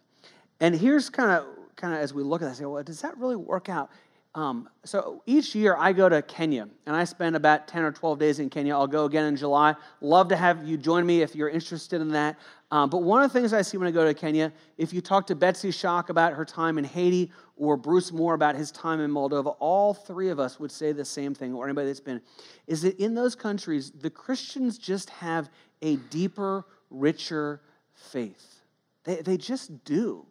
And 0.60 0.76
here's 0.76 1.10
kind 1.10 1.32
of 1.32 1.46
kind 1.82 1.94
of 1.94 2.00
as 2.00 2.14
we 2.14 2.24
look 2.24 2.42
at 2.42 2.50
that, 2.50 2.56
say, 2.56 2.66
well, 2.66 2.84
does 2.84 3.02
that 3.02 3.18
really 3.18 3.36
work 3.36 3.68
out? 3.68 3.90
Um, 4.34 4.70
so 4.86 5.22
each 5.26 5.56
year 5.56 5.76
I 5.78 5.92
go 5.92 6.08
to 6.08 6.22
Kenya 6.22 6.70
and 6.86 6.96
I 6.96 7.04
spend 7.04 7.36
about 7.36 7.68
10 7.68 7.84
or 7.84 7.92
12 7.92 8.18
days 8.18 8.40
in 8.40 8.50
Kenya. 8.50 8.74
I'll 8.74 8.88
go 8.88 9.04
again 9.04 9.26
in 9.26 9.36
July. 9.36 9.76
Love 10.00 10.30
to 10.30 10.38
have 10.38 10.66
you 10.66 10.78
join 10.78 11.06
me 11.06 11.22
if 11.22 11.36
you're 11.36 11.50
interested 11.50 12.00
in 12.00 12.10
that. 12.10 12.38
Um, 12.72 12.90
but 12.90 13.04
one 13.04 13.22
of 13.22 13.34
the 13.34 13.38
things 13.38 13.52
I 13.52 13.62
see 13.62 13.76
when 13.76 13.90
I 13.90 13.92
go 13.92 14.06
to 14.06 14.14
Kenya, 14.14 14.54
if 14.78 14.94
you 14.94 15.02
talk 15.02 15.28
to 15.28 15.36
Betsy 15.36 15.70
Schock 15.70 16.08
about 16.08 16.32
her 16.32 16.46
time 16.46 16.78
in 16.78 16.86
Haiti 16.86 17.30
or 17.58 17.76
Bruce 17.76 18.14
Moore 18.14 18.34
about 18.34 18.56
his 18.56 18.72
time 18.72 19.02
in 19.02 19.12
Moldova, 19.12 19.58
all 19.60 19.94
three 19.94 20.30
of 20.30 20.40
us 20.40 20.58
would 20.62 20.72
say 20.72 20.94
the 20.94 21.04
same 21.04 21.36
thing, 21.36 21.54
or 21.54 21.66
anybody 21.66 21.88
that's 21.88 22.00
been, 22.00 22.22
is 22.68 22.84
that 22.84 22.98
in 22.98 23.14
those 23.14 23.36
countries, 23.36 23.92
the 23.92 24.10
Christians 24.10 24.78
just 24.78 25.10
have 25.10 25.50
a 25.82 25.98
deeper, 25.98 26.66
richer 26.90 27.60
faith. 27.94 28.62
They, 29.04 29.16
they 29.18 29.36
just 29.36 29.84
do. 29.84 30.26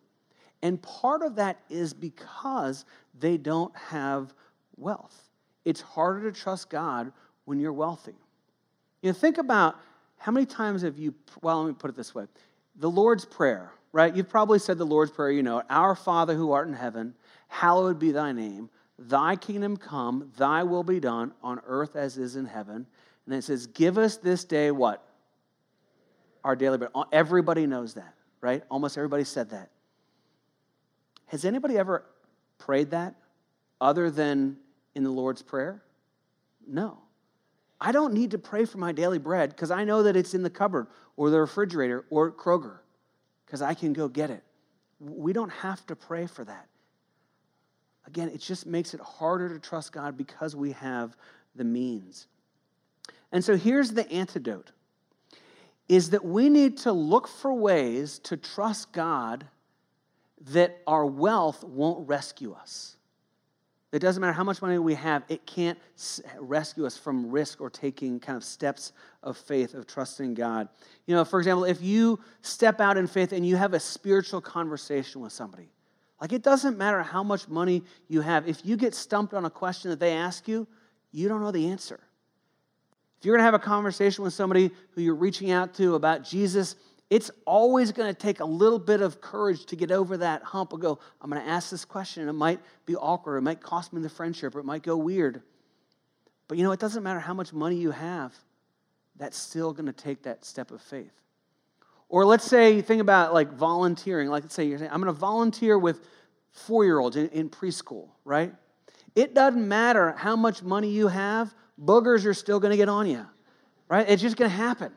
And 0.63 0.81
part 0.83 1.23
of 1.23 1.37
that 1.37 1.59
is 1.71 1.93
because 1.93 2.85
they 3.19 3.37
don't 3.37 3.75
have 3.77 4.35
wealth. 4.77 5.31
It's 5.65 5.81
harder 5.81 6.31
to 6.31 6.39
trust 6.39 6.71
God 6.71 7.13
when 7.45 7.59
you're 7.59 7.73
wealthy. 7.73 8.15
You 9.03 9.11
know, 9.11 9.15
think 9.15 9.39
about 9.39 9.77
how 10.19 10.33
many 10.33 10.47
times 10.47 10.83
have 10.83 10.99
you, 10.99 11.15
well, 11.43 11.63
let 11.63 11.69
me 11.69 11.75
put 11.79 11.91
it 11.91 11.97
this 11.97 12.15
way 12.15 12.27
the 12.77 12.91
Lord's 12.91 13.25
Prayer, 13.25 13.73
right? 13.93 14.15
You've 14.15 14.29
probably 14.29 14.59
said 14.59 14.79
the 14.79 14.87
Lord's 14.87 15.11
Prayer, 15.11 15.31
you 15.31 15.43
know, 15.43 15.63
Our 15.69 15.95
Father 15.95 16.35
who 16.35 16.53
art 16.53 16.69
in 16.69 16.75
heaven, 16.75 17.15
hallowed 17.49 17.99
be 17.99 18.13
thy 18.13 18.33
name. 18.33 18.71
Thy 18.99 19.35
kingdom 19.37 19.77
come, 19.77 20.31
thy 20.37 20.63
will 20.63 20.85
be 20.85 21.01
done 21.01 21.33
on 21.43 21.61
earth 21.67 21.97
as 21.97 22.19
is 22.19 22.37
in 22.37 22.45
heaven. 22.45 22.87
And 23.27 23.35
it 23.35 23.43
says, 23.43 23.67
Give 23.67 23.97
us 23.97 24.19
this 24.19 24.45
day 24.45 24.71
what? 24.71 25.03
Our 26.45 26.55
daily 26.55 26.79
bread. 26.79 26.91
Everybody 27.13 27.67
knows 27.67 27.95
that, 27.95 28.15
right? 28.41 28.63
Almost 28.71 28.99
everybody 28.99 29.25
said 29.25 29.51
that. 29.51 29.71
Has 31.31 31.45
anybody 31.45 31.79
ever 31.79 32.05
prayed 32.59 32.91
that 32.91 33.15
other 33.81 34.11
than 34.11 34.57
in 34.97 35.05
the 35.05 35.11
Lord's 35.11 35.43
Prayer? 35.43 35.81
No. 36.67 36.99
I 37.81 37.93
don't 37.93 38.13
need 38.13 38.33
to 38.33 38.39
pray 38.39 38.65
for 38.65 38.79
my 38.79 38.91
daily 38.91 39.19
bread 39.19 39.51
because 39.51 39.71
I 39.71 39.85
know 39.85 40.03
that 40.03 40.17
it's 40.17 40.35
in 40.35 40.43
the 40.43 40.51
cupboard 40.51 40.89
or 41.17 41.31
the 41.31 41.39
refrigerator 41.39 42.05
or 42.11 42.33
Kroger 42.33 42.79
because 43.47 43.63
I 43.63 43.75
can 43.75 43.93
go 43.93 44.09
get 44.09 44.31
it. 44.31 44.43
We 44.99 45.33
don't 45.33 45.53
have 45.53 45.87
to 45.87 45.95
pray 45.95 46.27
for 46.27 46.45
that. 46.45 46.67
Again, 48.09 48.29
it 48.29 48.41
just 48.41 48.67
makes 48.67 48.93
it 48.93 49.01
harder 49.01 49.49
to 49.49 49.61
trust 49.61 49.93
God 49.93 50.17
because 50.17 50.57
we 50.57 50.73
have 50.73 51.17
the 51.55 51.65
means. 51.65 52.27
And 53.31 53.45
so 53.45 53.57
here's 53.57 53.93
the 53.93 54.11
antidote 54.11 54.73
is 55.89 56.11
that 56.11 56.25
we 56.25 56.49
need 56.49 56.77
to 56.79 56.93
look 56.93 57.29
for 57.29 57.55
ways 57.55 58.19
to 58.21 58.37
trust 58.37 58.93
God 58.93 59.47
that 60.41 60.81
our 60.87 61.07
wealth 61.07 61.63
won't 61.63 62.09
rescue 62.09 62.53
us. 62.53 62.97
It 63.93 63.99
doesn't 63.99 64.21
matter 64.21 64.33
how 64.33 64.45
much 64.45 64.63
money 64.63 64.79
we 64.79 64.95
have, 64.95 65.25
it 65.29 65.47
can't 65.47 65.79
rescue 66.39 66.87
us 66.87 66.97
from 66.97 67.31
risk 67.31 67.61
or 67.61 67.71
taking 67.71 68.21
kind 68.21 68.37
of 68.37 68.45
steps 68.45 68.93
of 69.23 69.37
faith, 69.37 69.75
of 69.75 69.87
trusting 69.87 70.35
God. 70.35 70.69
You 71.07 71.17
know, 71.17 71.25
for 71.25 71.41
example, 71.41 71.65
if 71.65 71.83
you 71.83 72.21
step 72.43 72.81
out 72.81 72.97
in 72.97 73.09
faith 73.09 73.33
and 73.33 73.45
you 73.45 73.57
have 73.57 73.75
a 73.75 73.81
spiritual 73.81 74.41
conversation 74.41 75.21
with 75.21 75.33
somebody, 75.33 75.71
like 76.21 76.33
it 76.33 76.43
doesn't 76.43 76.79
matter 76.79 77.03
how 77.03 77.25
much 77.25 77.49
money 77.49 77.83
you 78.07 78.21
have, 78.21 78.49
if 78.49 78.65
you 78.65 78.77
get 78.77 78.95
stumped 78.95 79.35
on 79.35 79.45
a 79.45 79.51
question 79.51 79.91
that 79.91 79.99
they 79.99 80.13
ask 80.13 80.47
you, 80.47 80.69
you 81.11 81.29
don't 81.29 81.41
know 81.41 81.51
the 81.51 81.69
answer. 81.69 81.99
If 83.19 83.27
you're 83.27 83.35
going 83.35 83.41
to 83.41 83.45
have 83.45 83.55
a 83.55 83.59
conversation 83.59 84.23
with 84.23 84.33
somebody 84.33 84.71
who 84.93 85.03
you're 85.03 85.15
reaching 85.15 85.51
out 85.51 85.75
to 85.75 85.95
about 85.95 86.23
Jesus, 86.23 86.77
it's 87.11 87.29
always 87.45 87.91
going 87.91 88.09
to 88.09 88.19
take 88.19 88.39
a 88.39 88.45
little 88.45 88.79
bit 88.79 89.01
of 89.01 89.21
courage 89.21 89.67
to 89.67 89.77
get 89.77 89.91
over 89.91 90.17
that 90.19 90.45
hump 90.45 90.73
and 90.73 90.81
go, 90.81 91.01
I'm 91.21 91.29
going 91.29 91.43
to 91.43 91.49
ask 91.49 91.69
this 91.69 91.85
question. 91.85 92.29
It 92.29 92.33
might 92.33 92.61
be 92.87 92.95
awkward. 92.95 93.39
It 93.39 93.41
might 93.41 93.61
cost 93.61 93.93
me 93.93 94.01
the 94.01 94.09
friendship. 94.09 94.55
Or 94.55 94.61
it 94.61 94.65
might 94.65 94.85
go 94.85 94.97
weird. 94.97 95.43
But 96.47 96.57
you 96.57 96.65
know, 96.65 96.71
it 96.71 96.79
doesn't 96.79 97.03
matter 97.03 97.19
how 97.19 97.35
much 97.35 97.53
money 97.53 97.77
you 97.77 97.91
have, 97.91 98.33
that's 99.17 99.37
still 99.37 99.73
going 99.73 99.87
to 99.87 99.93
take 99.93 100.23
that 100.23 100.45
step 100.45 100.71
of 100.71 100.81
faith. 100.81 101.13
Or 102.09 102.25
let's 102.25 102.45
say, 102.45 102.75
you 102.75 102.83
think 102.83 103.01
about 103.01 103.35
like 103.35 103.53
volunteering. 103.53 104.29
Like, 104.29 104.45
let's 104.45 104.55
say 104.55 104.65
you're 104.65 104.79
saying, 104.79 104.91
I'm 104.93 105.01
going 105.01 105.13
to 105.13 105.21
volunteer 105.21 105.79
with 105.79 106.01
four 106.53 106.85
year 106.85 107.01
olds 107.01 107.17
in, 107.17 107.29
in 107.31 107.51
preschool, 107.51 108.09
right? 108.25 108.55
It 109.17 109.35
doesn't 109.35 109.67
matter 109.67 110.13
how 110.13 110.37
much 110.37 110.63
money 110.63 110.91
you 110.91 111.09
have, 111.09 111.53
boogers 111.81 112.25
are 112.25 112.35
still 112.35 112.61
going 112.61 112.71
to 112.71 112.77
get 112.77 112.89
on 112.89 113.09
you, 113.09 113.27
right? 113.89 114.09
It's 114.09 114.23
just 114.23 114.37
going 114.37 114.51
to 114.51 114.57
happen 114.57 114.93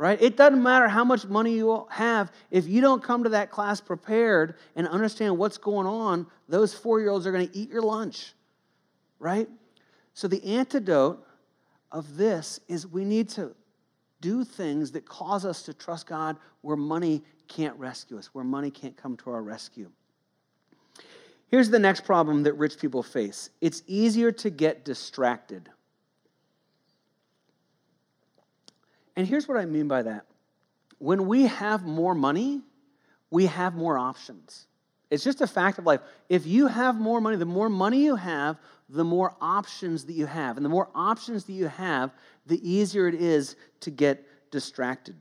right? 0.00 0.20
It 0.22 0.38
doesn't 0.38 0.62
matter 0.62 0.88
how 0.88 1.04
much 1.04 1.26
money 1.26 1.52
you 1.52 1.86
have. 1.90 2.32
If 2.50 2.66
you 2.66 2.80
don't 2.80 3.02
come 3.02 3.22
to 3.24 3.28
that 3.28 3.50
class 3.50 3.82
prepared 3.82 4.54
and 4.74 4.88
understand 4.88 5.36
what's 5.36 5.58
going 5.58 5.86
on, 5.86 6.26
those 6.48 6.72
four 6.72 7.00
year 7.00 7.10
olds 7.10 7.26
are 7.26 7.32
going 7.32 7.46
to 7.46 7.54
eat 7.54 7.68
your 7.68 7.82
lunch, 7.82 8.32
right? 9.18 9.46
So, 10.14 10.26
the 10.26 10.42
antidote 10.42 11.22
of 11.92 12.16
this 12.16 12.60
is 12.66 12.86
we 12.86 13.04
need 13.04 13.28
to 13.30 13.54
do 14.22 14.42
things 14.42 14.92
that 14.92 15.04
cause 15.04 15.44
us 15.44 15.64
to 15.64 15.74
trust 15.74 16.06
God 16.06 16.38
where 16.62 16.78
money 16.78 17.22
can't 17.46 17.76
rescue 17.76 18.16
us, 18.16 18.30
where 18.32 18.44
money 18.44 18.70
can't 18.70 18.96
come 18.96 19.18
to 19.18 19.30
our 19.30 19.42
rescue. 19.42 19.90
Here's 21.48 21.68
the 21.68 21.78
next 21.78 22.06
problem 22.06 22.44
that 22.44 22.54
rich 22.54 22.78
people 22.78 23.02
face 23.02 23.50
it's 23.60 23.82
easier 23.86 24.32
to 24.32 24.48
get 24.48 24.82
distracted. 24.82 25.68
And 29.16 29.26
here's 29.26 29.48
what 29.48 29.58
I 29.58 29.66
mean 29.66 29.88
by 29.88 30.02
that 30.02 30.26
when 30.98 31.26
we 31.26 31.44
have 31.46 31.84
more 31.84 32.14
money, 32.14 32.60
we 33.30 33.46
have 33.46 33.74
more 33.74 33.96
options. 33.96 34.66
It's 35.10 35.24
just 35.24 35.40
a 35.40 35.46
fact 35.46 35.78
of 35.78 35.86
life. 35.86 36.00
If 36.28 36.46
you 36.46 36.66
have 36.68 36.96
more 36.96 37.20
money, 37.20 37.36
the 37.36 37.44
more 37.44 37.68
money 37.68 38.04
you 38.04 38.16
have, 38.16 38.58
the 38.88 39.04
more 39.04 39.34
options 39.40 40.04
that 40.04 40.12
you 40.12 40.26
have. 40.26 40.56
And 40.56 40.64
the 40.64 40.70
more 40.70 40.88
options 40.94 41.44
that 41.44 41.52
you 41.52 41.66
have, 41.68 42.12
the 42.46 42.60
easier 42.68 43.08
it 43.08 43.14
is 43.14 43.56
to 43.80 43.90
get 43.90 44.24
distracted. 44.50 45.16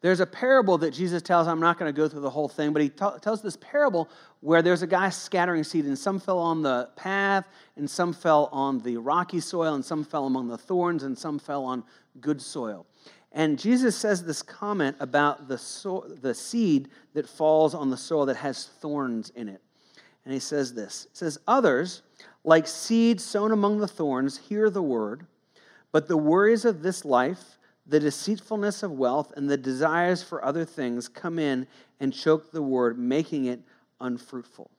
There's 0.00 0.20
a 0.20 0.26
parable 0.26 0.78
that 0.78 0.92
Jesus 0.92 1.20
tells. 1.20 1.46
I'm 1.46 1.60
not 1.60 1.78
going 1.78 1.92
to 1.92 1.96
go 1.96 2.08
through 2.08 2.22
the 2.22 2.30
whole 2.30 2.48
thing, 2.48 2.72
but 2.72 2.80
he 2.80 2.88
t- 2.88 3.04
tells 3.20 3.42
this 3.42 3.58
parable 3.60 4.08
where 4.40 4.62
there's 4.62 4.80
a 4.80 4.86
guy 4.86 5.10
scattering 5.10 5.62
seed, 5.62 5.84
and 5.84 5.98
some 5.98 6.18
fell 6.18 6.38
on 6.38 6.62
the 6.62 6.88
path, 6.96 7.46
and 7.76 7.88
some 7.88 8.14
fell 8.14 8.48
on 8.50 8.78
the 8.80 8.96
rocky 8.96 9.40
soil, 9.40 9.74
and 9.74 9.84
some 9.84 10.02
fell 10.02 10.26
among 10.26 10.48
the 10.48 10.56
thorns, 10.56 11.02
and 11.02 11.16
some 11.18 11.38
fell 11.38 11.64
on 11.64 11.84
good 12.22 12.40
soil. 12.40 12.86
And 13.32 13.58
Jesus 13.58 13.96
says 13.96 14.24
this 14.24 14.42
comment 14.42 14.96
about 14.98 15.46
the, 15.48 15.58
so- 15.58 16.06
the 16.20 16.34
seed 16.34 16.88
that 17.14 17.28
falls 17.28 17.74
on 17.74 17.90
the 17.90 17.96
soil 17.96 18.26
that 18.26 18.36
has 18.36 18.66
thorns 18.66 19.30
in 19.30 19.48
it. 19.48 19.60
And 20.24 20.34
he 20.34 20.40
says 20.40 20.74
this 20.74 21.06
He 21.12 21.16
says, 21.16 21.38
Others, 21.46 22.02
like 22.44 22.66
seed 22.66 23.20
sown 23.20 23.52
among 23.52 23.78
the 23.78 23.88
thorns, 23.88 24.38
hear 24.38 24.70
the 24.70 24.82
word, 24.82 25.26
but 25.92 26.08
the 26.08 26.16
worries 26.16 26.64
of 26.64 26.82
this 26.82 27.04
life, 27.04 27.58
the 27.86 28.00
deceitfulness 28.00 28.82
of 28.82 28.92
wealth, 28.92 29.32
and 29.36 29.48
the 29.48 29.56
desires 29.56 30.22
for 30.22 30.44
other 30.44 30.64
things 30.64 31.08
come 31.08 31.38
in 31.38 31.66
and 32.00 32.14
choke 32.14 32.50
the 32.50 32.62
word, 32.62 32.98
making 32.98 33.46
it 33.46 33.60
unfruitful. 34.00 34.70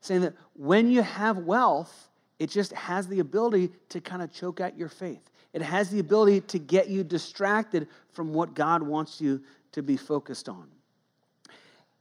Saying 0.00 0.20
that 0.22 0.34
when 0.54 0.90
you 0.90 1.02
have 1.02 1.38
wealth, 1.38 2.08
it 2.38 2.50
just 2.50 2.72
has 2.72 3.08
the 3.08 3.20
ability 3.20 3.70
to 3.88 4.00
kind 4.00 4.22
of 4.22 4.32
choke 4.32 4.60
out 4.60 4.76
your 4.78 4.88
faith. 4.88 5.30
It 5.52 5.62
has 5.62 5.90
the 5.90 5.98
ability 5.98 6.42
to 6.42 6.58
get 6.58 6.88
you 6.88 7.02
distracted 7.02 7.88
from 8.12 8.32
what 8.32 8.54
God 8.54 8.82
wants 8.82 9.20
you 9.20 9.42
to 9.72 9.82
be 9.82 9.96
focused 9.96 10.48
on. 10.48 10.68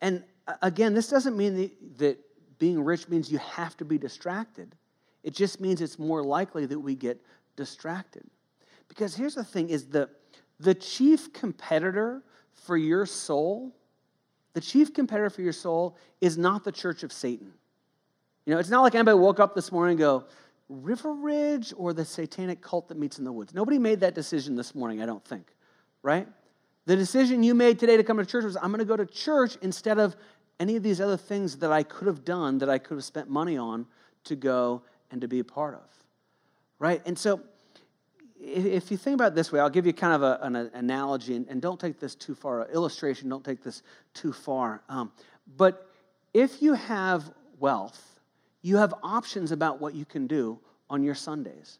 And 0.01 0.23
uh, 0.47 0.53
again, 0.61 0.93
this 0.93 1.09
doesn't 1.09 1.35
mean 1.35 1.71
that 1.97 2.19
being 2.59 2.83
rich 2.83 3.07
means 3.07 3.31
you 3.31 3.37
have 3.39 3.77
to 3.77 3.85
be 3.85 3.97
distracted. 3.97 4.75
It 5.23 5.33
just 5.33 5.59
means 5.59 5.81
it's 5.81 5.99
more 5.99 6.23
likely 6.23 6.65
that 6.65 6.79
we 6.79 6.95
get 6.95 7.21
distracted. 7.55 8.23
Because 8.87 9.15
here's 9.15 9.35
the 9.35 9.43
thing 9.43 9.69
is 9.69 9.85
the, 9.87 10.09
the 10.59 10.73
chief 10.73 11.33
competitor 11.33 12.23
for 12.53 12.77
your 12.77 13.05
soul, 13.05 13.75
the 14.53 14.61
chief 14.61 14.93
competitor 14.93 15.29
for 15.29 15.41
your 15.41 15.53
soul 15.53 15.97
is 16.21 16.37
not 16.37 16.63
the 16.63 16.71
church 16.71 17.03
of 17.03 17.11
Satan. 17.11 17.53
You 18.45 18.53
know, 18.53 18.59
it's 18.59 18.69
not 18.69 18.81
like 18.81 18.95
anybody 18.95 19.17
woke 19.17 19.39
up 19.39 19.53
this 19.53 19.71
morning 19.71 19.93
and 19.93 19.99
go, 19.99 20.25
River 20.69 21.13
Ridge 21.13 21.73
or 21.77 21.93
the 21.93 22.05
satanic 22.05 22.61
cult 22.61 22.89
that 22.89 22.97
meets 22.97 23.19
in 23.19 23.25
the 23.25 23.31
woods? 23.31 23.53
Nobody 23.53 23.79
made 23.79 24.01
that 24.01 24.15
decision 24.15 24.55
this 24.55 24.75
morning, 24.75 25.01
I 25.01 25.05
don't 25.05 25.23
think, 25.23 25.47
right? 26.01 26.27
The 26.85 26.95
decision 26.95 27.43
you 27.43 27.53
made 27.53 27.79
today 27.79 27.97
to 27.97 28.03
come 28.03 28.17
to 28.17 28.25
church 28.25 28.43
was 28.43 28.57
I'm 28.57 28.69
going 28.69 28.79
to 28.79 28.85
go 28.85 28.97
to 28.97 29.05
church 29.05 29.57
instead 29.61 29.99
of 29.99 30.15
any 30.59 30.75
of 30.75 30.83
these 30.83 30.99
other 30.99 31.17
things 31.17 31.57
that 31.57 31.71
I 31.71 31.83
could 31.83 32.07
have 32.07 32.25
done, 32.25 32.57
that 32.59 32.69
I 32.69 32.77
could 32.77 32.95
have 32.95 33.03
spent 33.03 33.29
money 33.29 33.57
on 33.57 33.85
to 34.25 34.35
go 34.35 34.81
and 35.11 35.21
to 35.21 35.27
be 35.27 35.39
a 35.39 35.43
part 35.43 35.75
of, 35.75 35.89
right? 36.79 37.01
And 37.05 37.17
so, 37.17 37.41
if 38.39 38.91
you 38.91 38.97
think 38.97 39.15
about 39.15 39.33
it 39.33 39.35
this 39.35 39.51
way, 39.51 39.59
I'll 39.59 39.69
give 39.69 39.85
you 39.85 39.93
kind 39.93 40.13
of 40.13 40.21
a, 40.21 40.39
an 40.41 40.55
analogy, 40.73 41.35
and, 41.35 41.47
and, 41.47 41.61
don't 41.61 41.79
take 41.79 41.99
this 41.99 42.13
too 42.13 42.35
far, 42.35 42.67
illustration, 42.69 43.29
don't 43.29 43.43
take 43.43 43.63
this 43.63 43.81
too 44.13 44.31
far. 44.31 44.83
Um, 44.89 45.11
but 45.57 45.89
if 46.33 46.61
you 46.61 46.73
have 46.73 47.31
wealth, 47.59 48.16
you 48.67 48.77
have 48.77 48.93
options 49.01 49.51
about 49.53 49.79
what 49.79 49.95
you 49.95 50.03
can 50.03 50.27
do 50.27 50.59
on 50.89 51.01
your 51.01 51.15
Sundays, 51.15 51.79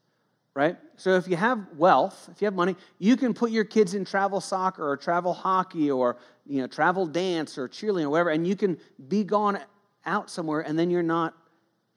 right? 0.54 0.78
So 0.96 1.16
if 1.16 1.28
you 1.28 1.36
have 1.36 1.68
wealth, 1.76 2.30
if 2.32 2.42
you 2.42 2.46
have 2.46 2.56
money, 2.56 2.78
you 2.98 3.18
can 3.18 3.34
put 3.34 3.52
your 3.52 3.66
kids 3.66 3.94
in 3.94 4.06
travel 4.06 4.40
soccer 4.40 4.90
or 4.90 4.96
travel 4.96 5.34
hockey 5.34 5.92
or 5.92 6.18
you 6.46 6.62
know 6.62 6.68
travel 6.68 7.06
dance 7.06 7.58
or 7.58 7.68
cheerleading 7.68 8.06
or 8.06 8.10
whatever, 8.10 8.30
and 8.30 8.48
you 8.48 8.56
can 8.56 8.80
be 9.10 9.26
gone 9.26 9.60
out 10.06 10.30
somewhere, 10.30 10.62
and 10.62 10.80
then 10.80 10.90
you're 10.90 11.04
not 11.04 11.34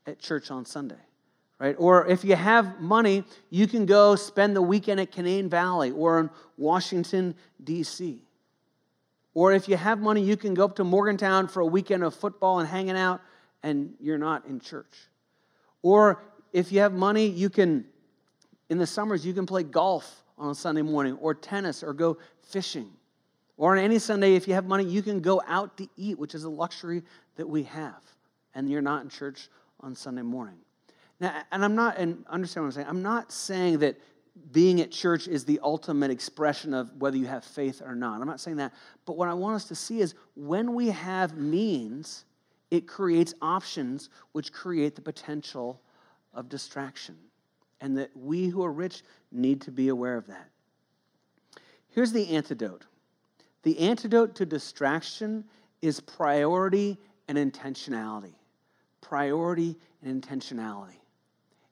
at 0.07 0.19
church 0.19 0.51
on 0.51 0.67
Sunday. 0.67 0.97
Right? 1.61 1.77
Or 1.79 2.07
if 2.07 2.25
you 2.25 2.35
have 2.35 2.81
money, 2.81 3.23
you 3.51 3.67
can 3.69 3.87
go 3.87 4.17
spend 4.17 4.57
the 4.57 4.63
weekend 4.63 4.99
at 4.99 5.13
Canaan 5.13 5.51
Valley 5.51 5.91
or 5.91 6.19
in 6.19 6.31
Washington, 6.57 7.35
D.C. 7.63 8.23
Or 9.35 9.53
if 9.53 9.69
you 9.69 9.77
have 9.77 10.01
money, 10.01 10.23
you 10.23 10.39
can 10.39 10.55
go 10.55 10.65
up 10.65 10.77
to 10.77 10.85
Morgantown 10.85 11.49
for 11.49 11.61
a 11.61 11.67
weekend 11.67 12.03
of 12.03 12.15
football 12.15 12.61
and 12.61 12.69
hanging 12.69 12.97
out 12.97 13.21
and 13.63 13.95
you're 14.01 14.19
not 14.19 14.47
in 14.47 14.61
church. 14.61 14.95
Or 15.83 16.23
if 16.53 16.73
you 16.73 16.81
have 16.81 16.93
money, 16.93 17.27
you 17.27 17.51
can, 17.51 17.85
in 18.69 18.79
the 18.79 18.87
summers, 18.87 19.25
you 19.25 19.33
can 19.33 19.47
play 19.47 19.63
golf 19.63 20.23
on 20.39 20.51
a 20.51 20.55
Sunday 20.55 20.83
morning, 20.83 21.19
or 21.21 21.35
tennis, 21.35 21.83
or 21.83 21.93
go 21.93 22.19
fishing. 22.43 22.91
Or 23.57 23.77
on 23.77 23.85
any 23.85 23.99
Sunday, 23.99 24.37
if 24.37 24.49
you 24.49 24.55
have 24.55 24.65
money, 24.65 24.85
you 24.85 25.03
can 25.03 25.21
go 25.21 25.43
out 25.47 25.77
to 25.77 25.89
eat, 25.97 26.19
which 26.19 26.35
is 26.35 26.45
a 26.45 26.49
luxury 26.49 27.03
that 27.37 27.47
we 27.47 27.65
have. 27.65 28.03
And 28.55 28.71
you're 28.71 28.81
not 28.81 29.03
in 29.03 29.11
church 29.11 29.49
on 29.81 29.95
Sunday 29.95 30.23
morning. 30.23 30.57
Now, 31.21 31.43
and 31.53 31.63
I'm 31.63 31.75
not, 31.75 31.99
and 31.99 32.25
understand 32.29 32.65
what 32.65 32.69
I'm 32.69 32.73
saying, 32.73 32.87
I'm 32.89 33.03
not 33.03 33.31
saying 33.31 33.81
that 33.81 34.01
being 34.53 34.81
at 34.81 34.91
church 34.91 35.29
is 35.29 35.45
the 35.45 35.61
ultimate 35.63 36.11
expression 36.11 36.73
of 36.73 36.91
whether 36.99 37.17
you 37.17 37.27
have 37.27 37.45
faith 37.45 37.83
or 37.85 37.95
not. 37.95 38.21
I'm 38.21 38.27
not 38.27 38.41
saying 38.41 38.57
that. 38.57 38.73
But 39.05 39.17
what 39.19 39.29
I 39.29 39.35
want 39.35 39.57
us 39.57 39.67
to 39.67 39.75
see 39.75 40.01
is 40.01 40.15
when 40.35 40.75
we 40.75 40.89
have 40.89 41.37
means, 41.37 42.25
it 42.71 42.87
creates 42.87 43.35
options 43.43 44.11
which 44.33 44.53
create 44.53 44.95
the 44.95 45.03
potential 45.03 45.81
of 46.33 46.49
distraction. 46.49 47.17
And 47.81 47.97
that 47.97 48.11
we 48.15 48.49
who 48.49 48.63
are 48.63 48.73
rich 48.73 49.03
need 49.33 49.63
to 49.63 49.71
be 49.71 49.89
aware 49.89 50.17
of 50.17 50.27
that. 50.27 50.49
Here's 51.89 52.13
the 52.13 52.35
antidote 52.37 52.85
the 53.63 53.79
antidote 53.79 54.35
to 54.37 54.47
distraction 54.47 55.45
is 55.83 56.01
priority 56.01 56.99
and 57.29 57.37
intentionality. 57.37 58.35
Priority 59.01 59.77
and 60.03 60.23
intentionality. 60.23 60.97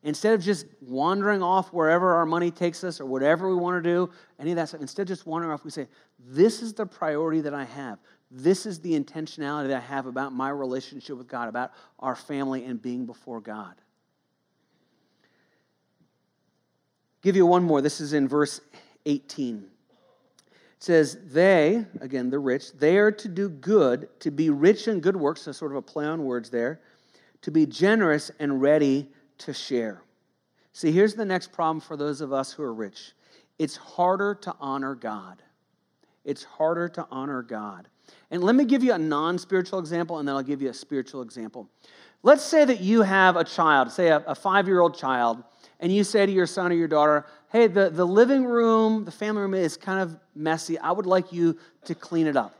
Instead 0.02 0.34
of 0.34 0.42
just 0.42 0.66
wandering 0.80 1.42
off 1.42 1.72
wherever 1.72 2.14
our 2.14 2.26
money 2.26 2.50
takes 2.50 2.84
us 2.84 3.00
or 3.00 3.06
whatever 3.06 3.48
we 3.48 3.56
want 3.56 3.82
to 3.82 3.90
do, 3.90 4.10
any 4.38 4.50
of 4.52 4.56
that 4.56 4.68
stuff, 4.68 4.80
instead 4.80 5.02
of 5.02 5.08
just 5.08 5.26
wandering 5.26 5.52
off, 5.52 5.64
we 5.64 5.70
say, 5.70 5.88
This 6.18 6.62
is 6.62 6.72
the 6.72 6.86
priority 6.86 7.40
that 7.40 7.54
I 7.54 7.64
have. 7.64 7.98
This 8.30 8.66
is 8.66 8.80
the 8.80 8.98
intentionality 8.98 9.68
that 9.68 9.76
I 9.76 9.86
have 9.86 10.06
about 10.06 10.32
my 10.32 10.50
relationship 10.50 11.16
with 11.16 11.28
God, 11.28 11.48
about 11.48 11.72
our 11.98 12.14
family 12.14 12.64
and 12.64 12.80
being 12.80 13.06
before 13.06 13.40
God. 13.40 13.74
give 17.22 17.36
you 17.36 17.46
one 17.46 17.62
more. 17.62 17.82
This 17.82 18.00
is 18.00 18.12
in 18.12 18.28
verse 18.28 18.60
18. 19.06 19.56
It 19.56 20.52
says, 20.78 21.18
they, 21.26 21.84
again, 22.00 22.30
the 22.30 22.38
rich, 22.38 22.72
they 22.72 22.98
are 22.98 23.10
to 23.12 23.28
do 23.28 23.48
good, 23.48 24.08
to 24.20 24.30
be 24.30 24.48
rich 24.48 24.88
in 24.88 25.00
good 25.00 25.16
works, 25.16 25.42
so 25.42 25.52
sort 25.52 25.72
of 25.72 25.76
a 25.76 25.82
play 25.82 26.06
on 26.06 26.24
words 26.24 26.50
there, 26.50 26.80
to 27.42 27.50
be 27.50 27.66
generous 27.66 28.30
and 28.38 28.62
ready 28.62 29.08
to 29.38 29.52
share. 29.52 30.02
See, 30.72 30.92
here's 30.92 31.14
the 31.14 31.24
next 31.24 31.52
problem 31.52 31.80
for 31.80 31.96
those 31.96 32.20
of 32.20 32.32
us 32.32 32.52
who 32.52 32.62
are 32.62 32.74
rich 32.74 33.12
it's 33.58 33.76
harder 33.76 34.34
to 34.36 34.54
honor 34.60 34.94
God. 34.94 35.42
It's 36.24 36.44
harder 36.44 36.88
to 36.90 37.06
honor 37.10 37.42
God. 37.42 37.88
And 38.30 38.42
let 38.42 38.54
me 38.54 38.64
give 38.64 38.82
you 38.82 38.92
a 38.92 38.98
non 38.98 39.38
spiritual 39.38 39.78
example, 39.78 40.18
and 40.18 40.28
then 40.28 40.34
I'll 40.34 40.42
give 40.42 40.62
you 40.62 40.70
a 40.70 40.74
spiritual 40.74 41.22
example. 41.22 41.68
Let's 42.22 42.42
say 42.42 42.64
that 42.64 42.80
you 42.80 43.02
have 43.02 43.36
a 43.36 43.44
child, 43.44 43.92
say 43.92 44.08
a, 44.08 44.18
a 44.26 44.34
five 44.34 44.66
year 44.66 44.80
old 44.80 44.96
child, 44.96 45.42
and 45.80 45.92
you 45.92 46.04
say 46.04 46.26
to 46.26 46.32
your 46.32 46.46
son 46.46 46.72
or 46.72 46.74
your 46.74 46.88
daughter, 46.88 47.26
Hey, 47.50 47.66
the, 47.66 47.88
the 47.88 48.04
living 48.04 48.44
room, 48.44 49.04
the 49.04 49.10
family 49.10 49.40
room 49.40 49.54
is 49.54 49.76
kind 49.76 50.00
of 50.00 50.18
messy. 50.34 50.78
I 50.78 50.92
would 50.92 51.06
like 51.06 51.32
you 51.32 51.56
to 51.84 51.94
clean 51.94 52.26
it 52.26 52.36
up. 52.36 52.58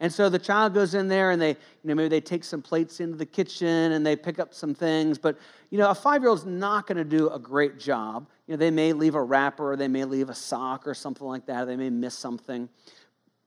And 0.00 0.12
so 0.12 0.28
the 0.28 0.38
child 0.38 0.74
goes 0.74 0.94
in 0.94 1.08
there 1.08 1.32
and 1.32 1.42
they, 1.42 1.50
you 1.50 1.56
know, 1.84 1.94
maybe 1.96 2.08
they 2.08 2.20
take 2.20 2.44
some 2.44 2.62
plates 2.62 3.00
into 3.00 3.16
the 3.16 3.26
kitchen 3.26 3.92
and 3.92 4.06
they 4.06 4.14
pick 4.14 4.38
up 4.38 4.54
some 4.54 4.74
things. 4.74 5.18
But, 5.18 5.38
you 5.70 5.78
know, 5.78 5.90
a 5.90 5.94
five 5.94 6.22
year 6.22 6.30
old's 6.30 6.44
not 6.44 6.86
going 6.86 6.98
to 6.98 7.04
do 7.04 7.28
a 7.30 7.38
great 7.38 7.80
job. 7.80 8.28
You 8.46 8.52
know, 8.52 8.58
they 8.58 8.70
may 8.70 8.92
leave 8.92 9.16
a 9.16 9.22
wrapper 9.22 9.72
or 9.72 9.76
they 9.76 9.88
may 9.88 10.04
leave 10.04 10.30
a 10.30 10.34
sock 10.34 10.86
or 10.86 10.94
something 10.94 11.26
like 11.26 11.46
that. 11.46 11.64
They 11.64 11.76
may 11.76 11.90
miss 11.90 12.14
something. 12.14 12.68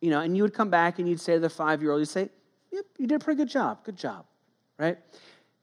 You 0.02 0.10
know, 0.10 0.22
and 0.22 0.36
you 0.36 0.44
would 0.44 0.54
come 0.54 0.70
back 0.70 1.00
and 1.00 1.08
you'd 1.08 1.22
say 1.22 1.34
to 1.34 1.40
the 1.40 1.50
five 1.50 1.82
year 1.82 1.92
old, 1.92 2.00
you'd 2.00 2.08
say, 2.08 2.30
Yep, 2.72 2.86
you 2.98 3.08
did 3.08 3.22
a 3.22 3.24
pretty 3.24 3.38
good 3.38 3.50
job. 3.50 3.84
Good 3.84 3.98
job. 3.98 4.26
Right? 4.78 4.98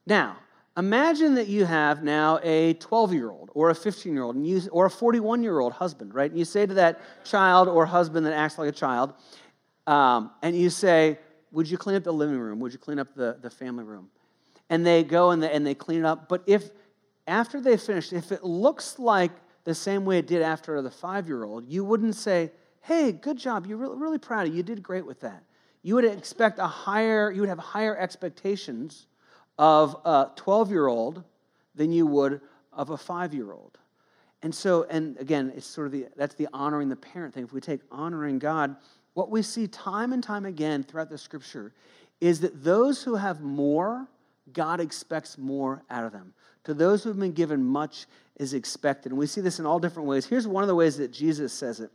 Now, 0.05 0.37
imagine 0.77 1.35
that 1.35 1.47
you 1.47 1.65
have 1.65 2.03
now 2.03 2.39
a 2.41 2.73
12 2.75 3.13
year 3.13 3.29
old 3.29 3.49
or 3.53 3.69
a 3.69 3.75
15 3.75 4.13
year 4.13 4.23
old 4.23 4.37
or 4.71 4.85
a 4.85 4.89
41 4.89 5.43
year 5.43 5.59
old 5.59 5.73
husband, 5.73 6.13
right? 6.13 6.29
And 6.29 6.39
you 6.39 6.45
say 6.45 6.65
to 6.65 6.73
that 6.75 7.01
child 7.25 7.67
or 7.67 7.85
husband 7.85 8.25
that 8.25 8.33
acts 8.33 8.57
like 8.57 8.69
a 8.69 8.73
child, 8.73 9.13
um, 9.87 10.31
and 10.41 10.55
you 10.55 10.69
say, 10.69 11.19
Would 11.51 11.69
you 11.69 11.77
clean 11.77 11.97
up 11.97 12.03
the 12.03 12.13
living 12.13 12.39
room? 12.39 12.59
Would 12.59 12.73
you 12.73 12.79
clean 12.79 12.99
up 12.99 13.13
the, 13.15 13.37
the 13.41 13.49
family 13.49 13.83
room? 13.83 14.09
And 14.69 14.85
they 14.85 15.03
go 15.03 15.31
and 15.31 15.41
they, 15.41 15.51
and 15.51 15.65
they 15.65 15.73
clean 15.73 15.99
it 15.99 16.05
up. 16.05 16.29
But 16.29 16.43
if 16.45 16.69
after 17.27 17.59
they 17.59 17.77
finish, 17.77 18.13
if 18.13 18.31
it 18.31 18.43
looks 18.43 18.99
like 18.99 19.31
the 19.63 19.75
same 19.75 20.05
way 20.05 20.17
it 20.17 20.27
did 20.27 20.41
after 20.41 20.81
the 20.81 20.91
five 20.91 21.27
year 21.27 21.43
old, 21.43 21.67
you 21.67 21.83
wouldn't 21.83 22.15
say, 22.15 22.51
Hey, 22.81 23.11
good 23.11 23.37
job. 23.37 23.65
You're 23.65 23.77
really, 23.77 23.97
really 23.97 24.17
proud 24.17 24.47
of 24.47 24.53
you. 24.53 24.57
You 24.57 24.63
did 24.63 24.81
great 24.81 25.05
with 25.05 25.19
that. 25.21 25.43
You 25.81 25.95
would 25.95 26.05
expect 26.05 26.59
a 26.59 26.67
higher, 26.67 27.31
you 27.31 27.41
would 27.41 27.49
have 27.49 27.59
higher 27.59 27.97
expectations 27.97 29.07
of 29.57 29.95
a 30.05 30.31
12 30.35 30.71
year 30.71 30.87
old 30.87 31.23
than 31.75 31.91
you 31.91 32.05
would 32.07 32.41
of 32.73 32.89
a 32.89 32.97
five 32.97 33.33
year 33.33 33.51
old. 33.51 33.77
And 34.41 34.55
so, 34.55 34.85
and 34.89 35.17
again, 35.17 35.51
it's 35.55 35.65
sort 35.65 35.87
of 35.87 35.93
the, 35.93 36.07
that's 36.15 36.35
the 36.35 36.47
honoring 36.53 36.89
the 36.89 36.95
parent 36.95 37.33
thing. 37.33 37.43
If 37.43 37.51
we 37.51 37.59
take 37.59 37.81
honoring 37.91 38.39
God, 38.39 38.75
what 39.13 39.29
we 39.29 39.41
see 39.41 39.67
time 39.67 40.13
and 40.13 40.23
time 40.23 40.45
again 40.45 40.83
throughout 40.83 41.09
the 41.09 41.17
scripture 41.17 41.73
is 42.21 42.39
that 42.41 42.63
those 42.63 43.03
who 43.03 43.15
have 43.15 43.41
more, 43.41 44.07
God 44.53 44.79
expects 44.79 45.37
more 45.37 45.83
out 45.89 46.05
of 46.05 46.11
them. 46.11 46.33
To 46.65 46.73
those 46.73 47.03
who 47.03 47.09
have 47.09 47.19
been 47.19 47.33
given 47.33 47.63
much 47.63 48.05
is 48.37 48.53
expected. 48.53 49.11
And 49.11 49.19
we 49.19 49.27
see 49.27 49.41
this 49.41 49.59
in 49.59 49.65
all 49.65 49.79
different 49.79 50.07
ways. 50.07 50.25
Here's 50.25 50.47
one 50.47 50.63
of 50.63 50.67
the 50.67 50.75
ways 50.75 50.97
that 50.97 51.11
Jesus 51.11 51.51
says 51.51 51.79
it. 51.79 51.91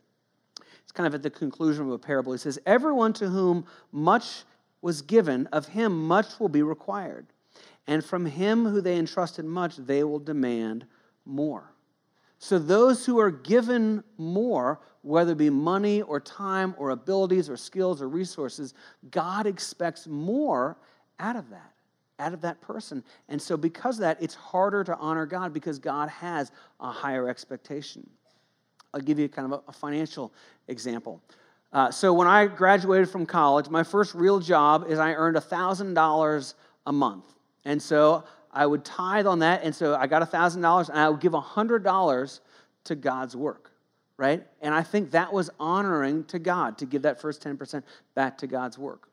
It's 0.85 0.93
kind 0.93 1.07
of 1.07 1.15
at 1.15 1.23
the 1.23 1.31
conclusion 1.31 1.87
of 1.87 1.93
a 1.93 1.99
parable. 1.99 2.33
He 2.33 2.39
says, 2.39 2.59
Everyone 2.67 3.13
to 3.15 3.29
whom 3.29 3.67
much 3.93 4.45
was 4.83 5.03
given, 5.03 5.47
of 5.49 5.69
him 5.69 6.07
much 6.07 6.39
will 6.39 6.49
be 6.49 6.63
required. 6.63 7.27
And 7.87 8.05
from 8.05 8.27
him 8.27 8.67
who 8.67 8.81
they 8.81 8.97
entrusted 8.97 9.45
much, 9.45 9.77
they 9.77 10.05
will 10.05 10.19
demand 10.19 10.87
more. 11.25 11.75
So 12.39 12.59
those 12.59 13.07
who 13.07 13.19
are 13.19 13.31
given 13.31 14.05
more, 14.19 14.81
whether 15.03 15.33
it 15.33 15.39
be 15.39 15.51
money 15.51 16.03
or 16.03 16.21
time 16.21 16.75
or 16.77 16.91
abilities 16.91 17.49
or 17.49 17.57
skills 17.57 18.03
or 18.03 18.09
resources, 18.09 18.75
God 19.11 19.47
expects 19.47 20.07
more 20.07 20.77
out 21.19 21.37
of 21.37 21.49
that, 21.51 21.73
out 22.19 22.35
of 22.35 22.43
that 22.43 22.61
person. 22.61 23.03
And 23.29 23.41
so 23.41 23.57
because 23.57 23.97
of 23.97 24.01
that, 24.03 24.19
it's 24.21 24.35
harder 24.35 24.85
to 24.85 24.97
honor 24.97 25.25
God 25.25 25.55
because 25.55 25.79
God 25.79 26.09
has 26.11 26.53
a 26.81 26.91
higher 26.91 27.29
expectation. 27.29 28.09
I'll 28.95 29.01
give 29.01 29.19
you 29.19 29.29
kind 29.29 29.53
of 29.53 29.65
a, 29.67 29.73
financial 29.73 30.33
example. 30.69 31.21
Uh, 31.73 31.91
so 31.91 32.13
when 32.13 32.29
I 32.29 32.47
graduated 32.47 33.11
from 33.11 33.27
college, 33.27 33.69
my 33.69 33.83
first 33.83 34.15
real 34.15 34.39
job 34.39 34.87
is 34.89 35.01
I 35.01 35.15
earned 35.15 35.37
$1,000 35.37 36.55
a 36.87 36.93
month. 36.93 37.25
And 37.65 37.83
so 37.83 38.23
I 38.53 38.67
would 38.67 38.85
tithe 38.85 39.27
on 39.27 39.41
that. 39.41 39.65
And 39.65 39.75
so 39.75 39.97
I 39.97 40.07
got 40.07 40.23
$1,000 40.31 40.89
and 40.89 40.99
I 40.99 41.09
would 41.09 41.21
give 41.21 41.33
$100 41.33 42.41
to 42.85 42.95
God's 42.95 43.35
work, 43.35 43.73
right? 44.17 44.47
And 44.61 44.73
I 44.73 44.85
think 44.85 45.11
that 45.11 45.33
was 45.33 45.51
honoring 45.59 46.25
to 46.27 46.39
God 46.39 46.79
to 46.79 46.87
give 46.87 47.03
that 47.03 47.21
first 47.21 47.43
10% 47.43 47.83
back 48.15 48.39
to 48.39 48.47
God's 48.47 48.79
work. 48.79 49.09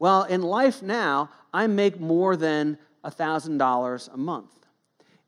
Well, 0.00 0.24
in 0.24 0.42
life 0.42 0.82
now, 0.82 1.30
I 1.54 1.68
make 1.68 2.00
more 2.00 2.34
than 2.34 2.76
$1,000 3.04 4.12
a 4.12 4.16
month. 4.16 4.50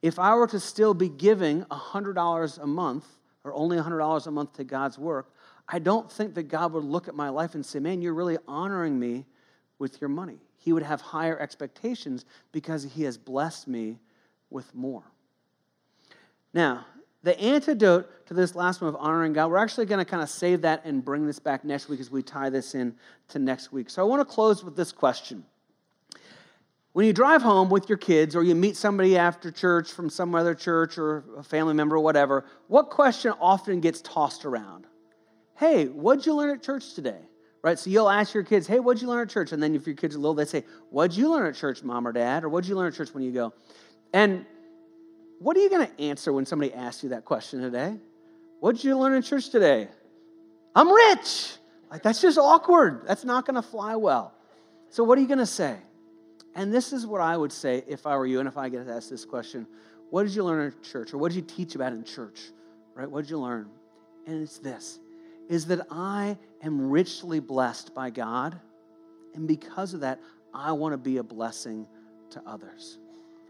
If 0.02 0.18
I 0.18 0.34
were 0.34 0.48
to 0.48 0.58
still 0.58 0.94
be 0.94 1.08
giving 1.08 1.62
$100 1.62 2.58
a 2.58 2.66
month, 2.66 3.06
or 3.44 3.54
only 3.54 3.76
$100 3.76 4.26
a 4.26 4.30
month 4.30 4.54
to 4.54 4.64
God's 4.64 4.98
work, 4.98 5.32
I 5.68 5.78
don't 5.78 6.10
think 6.10 6.34
that 6.34 6.44
God 6.44 6.72
would 6.72 6.84
look 6.84 7.08
at 7.08 7.14
my 7.14 7.28
life 7.28 7.54
and 7.54 7.64
say, 7.64 7.78
Man, 7.78 8.02
you're 8.02 8.14
really 8.14 8.38
honoring 8.48 8.98
me 8.98 9.26
with 9.78 10.00
your 10.00 10.10
money 10.10 10.40
he 10.64 10.72
would 10.72 10.82
have 10.82 11.02
higher 11.02 11.38
expectations 11.38 12.24
because 12.50 12.84
he 12.84 13.02
has 13.02 13.18
blessed 13.18 13.68
me 13.68 13.98
with 14.48 14.74
more. 14.74 15.02
Now, 16.54 16.86
the 17.22 17.38
antidote 17.38 18.26
to 18.28 18.34
this 18.34 18.54
last 18.54 18.80
one 18.80 18.88
of 18.88 18.96
honoring 18.96 19.34
God, 19.34 19.50
we're 19.50 19.58
actually 19.58 19.84
going 19.84 19.98
to 19.98 20.10
kind 20.10 20.22
of 20.22 20.30
save 20.30 20.62
that 20.62 20.86
and 20.86 21.04
bring 21.04 21.26
this 21.26 21.38
back 21.38 21.64
next 21.64 21.90
week 21.90 22.00
as 22.00 22.10
we 22.10 22.22
tie 22.22 22.48
this 22.48 22.74
in 22.74 22.94
to 23.28 23.38
next 23.38 23.72
week. 23.72 23.90
So 23.90 24.00
I 24.00 24.06
want 24.06 24.26
to 24.26 24.34
close 24.34 24.64
with 24.64 24.74
this 24.74 24.90
question. 24.90 25.44
When 26.94 27.04
you 27.04 27.12
drive 27.12 27.42
home 27.42 27.68
with 27.68 27.88
your 27.88 27.98
kids 27.98 28.34
or 28.34 28.42
you 28.42 28.54
meet 28.54 28.76
somebody 28.76 29.18
after 29.18 29.50
church 29.50 29.92
from 29.92 30.08
some 30.08 30.34
other 30.34 30.54
church 30.54 30.96
or 30.96 31.24
a 31.36 31.42
family 31.42 31.74
member 31.74 31.96
or 31.96 32.00
whatever, 32.00 32.46
what 32.68 32.88
question 32.88 33.34
often 33.40 33.80
gets 33.80 34.00
tossed 34.00 34.46
around? 34.46 34.86
Hey, 35.56 35.86
what'd 35.86 36.24
you 36.24 36.34
learn 36.34 36.50
at 36.50 36.62
church 36.62 36.94
today? 36.94 37.20
right? 37.64 37.78
So 37.78 37.88
you'll 37.88 38.10
ask 38.10 38.34
your 38.34 38.42
kids, 38.42 38.66
hey, 38.66 38.78
what'd 38.78 39.00
you 39.00 39.08
learn 39.08 39.22
at 39.22 39.30
church? 39.30 39.52
And 39.52 39.62
then 39.62 39.74
if 39.74 39.86
your 39.86 39.96
kids 39.96 40.14
are 40.14 40.18
little, 40.18 40.34
they 40.34 40.44
say, 40.44 40.64
what'd 40.90 41.16
you 41.16 41.30
learn 41.30 41.46
at 41.46 41.54
church, 41.54 41.82
mom 41.82 42.06
or 42.06 42.12
dad? 42.12 42.44
Or 42.44 42.50
what'd 42.50 42.68
you 42.68 42.76
learn 42.76 42.88
at 42.88 42.94
church 42.94 43.14
when 43.14 43.24
you 43.24 43.32
go? 43.32 43.54
And 44.12 44.44
what 45.38 45.56
are 45.56 45.60
you 45.60 45.70
going 45.70 45.86
to 45.86 46.00
answer 46.00 46.30
when 46.30 46.44
somebody 46.44 46.74
asks 46.74 47.02
you 47.02 47.08
that 47.08 47.24
question 47.24 47.62
today? 47.62 47.96
What'd 48.60 48.84
you 48.84 48.98
learn 48.98 49.14
at 49.14 49.24
church 49.24 49.48
today? 49.48 49.88
I'm 50.74 50.92
rich. 50.92 51.56
Like, 51.90 52.02
that's 52.02 52.20
just 52.20 52.36
awkward. 52.36 53.06
That's 53.06 53.24
not 53.24 53.46
going 53.46 53.56
to 53.56 53.62
fly 53.62 53.96
well. 53.96 54.34
So, 54.90 55.02
what 55.02 55.16
are 55.16 55.22
you 55.22 55.26
going 55.26 55.38
to 55.38 55.46
say? 55.46 55.78
And 56.54 56.72
this 56.72 56.92
is 56.92 57.06
what 57.06 57.20
I 57.20 57.36
would 57.36 57.52
say 57.52 57.82
if 57.86 58.06
I 58.06 58.16
were 58.16 58.26
you 58.26 58.38
and 58.38 58.48
if 58.48 58.56
I 58.56 58.68
get 58.68 58.88
asked 58.88 59.10
this 59.10 59.24
question 59.24 59.66
What 60.10 60.24
did 60.24 60.34
you 60.34 60.44
learn 60.44 60.66
in 60.66 60.74
church? 60.82 61.12
Or 61.12 61.18
what 61.18 61.32
did 61.32 61.36
you 61.36 61.42
teach 61.42 61.74
about 61.74 61.92
in 61.92 62.04
church? 62.04 62.40
Right? 62.94 63.10
What 63.10 63.22
did 63.22 63.30
you 63.30 63.40
learn? 63.40 63.68
And 64.26 64.42
it's 64.42 64.58
this 64.58 65.00
is 65.48 65.66
that 65.66 65.86
I 65.90 66.38
am 66.62 66.90
richly 66.90 67.40
blessed 67.40 67.94
by 67.94 68.10
God. 68.10 68.58
And 69.34 69.46
because 69.46 69.94
of 69.94 70.00
that, 70.00 70.20
I 70.54 70.72
want 70.72 70.92
to 70.92 70.96
be 70.96 71.18
a 71.18 71.22
blessing 71.22 71.86
to 72.30 72.42
others. 72.46 72.98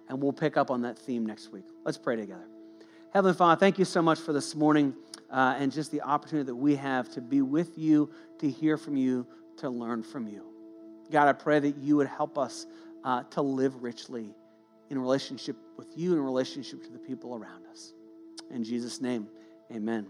And 0.09 0.21
we'll 0.21 0.33
pick 0.33 0.57
up 0.57 0.71
on 0.71 0.83
that 0.83 0.99
theme 0.99 1.25
next 1.25 1.53
week. 1.53 1.65
Let's 1.85 1.99
pray 1.99 2.17
together. 2.17 2.47
Heavenly 3.13 3.37
Father, 3.37 3.59
thank 3.59 3.79
you 3.79 3.85
so 3.85 4.03
much 4.03 4.19
for 4.19 4.33
this 4.33 4.55
morning 4.55 4.95
uh, 5.31 5.55
and 5.59 5.71
just 5.71 5.93
the 5.93 6.03
opportunity 6.03 6.47
that 6.47 6.55
we 6.55 6.75
have 6.77 7.09
to 7.11 7.21
be 7.21 7.43
with 7.43 7.79
you, 7.79 8.11
to 8.41 8.51
hear 8.51 8.77
from 8.77 8.97
you, 8.97 9.27
to 9.59 9.71
learn 9.71 10.03
from 10.03 10.27
you. 10.27 10.43
God, 11.11 11.29
I 11.29 11.33
pray 11.33 11.61
that 11.61 11.77
you 11.77 11.97
would 11.97 12.09
help 12.09 12.39
us 12.39 12.67
uh, 13.05 13.23
to 13.25 13.43
live 13.43 13.83
richly 13.83 14.35
in 14.91 14.99
relationship 14.99 15.57
with 15.77 15.97
you 15.97 16.13
in 16.13 16.21
relationship 16.21 16.83
to 16.83 16.91
the 16.91 16.99
people 16.99 17.35
around 17.35 17.67
us. 17.67 17.95
In 18.51 18.65
Jesus' 18.65 19.01
name, 19.01 19.29
amen. 19.73 20.07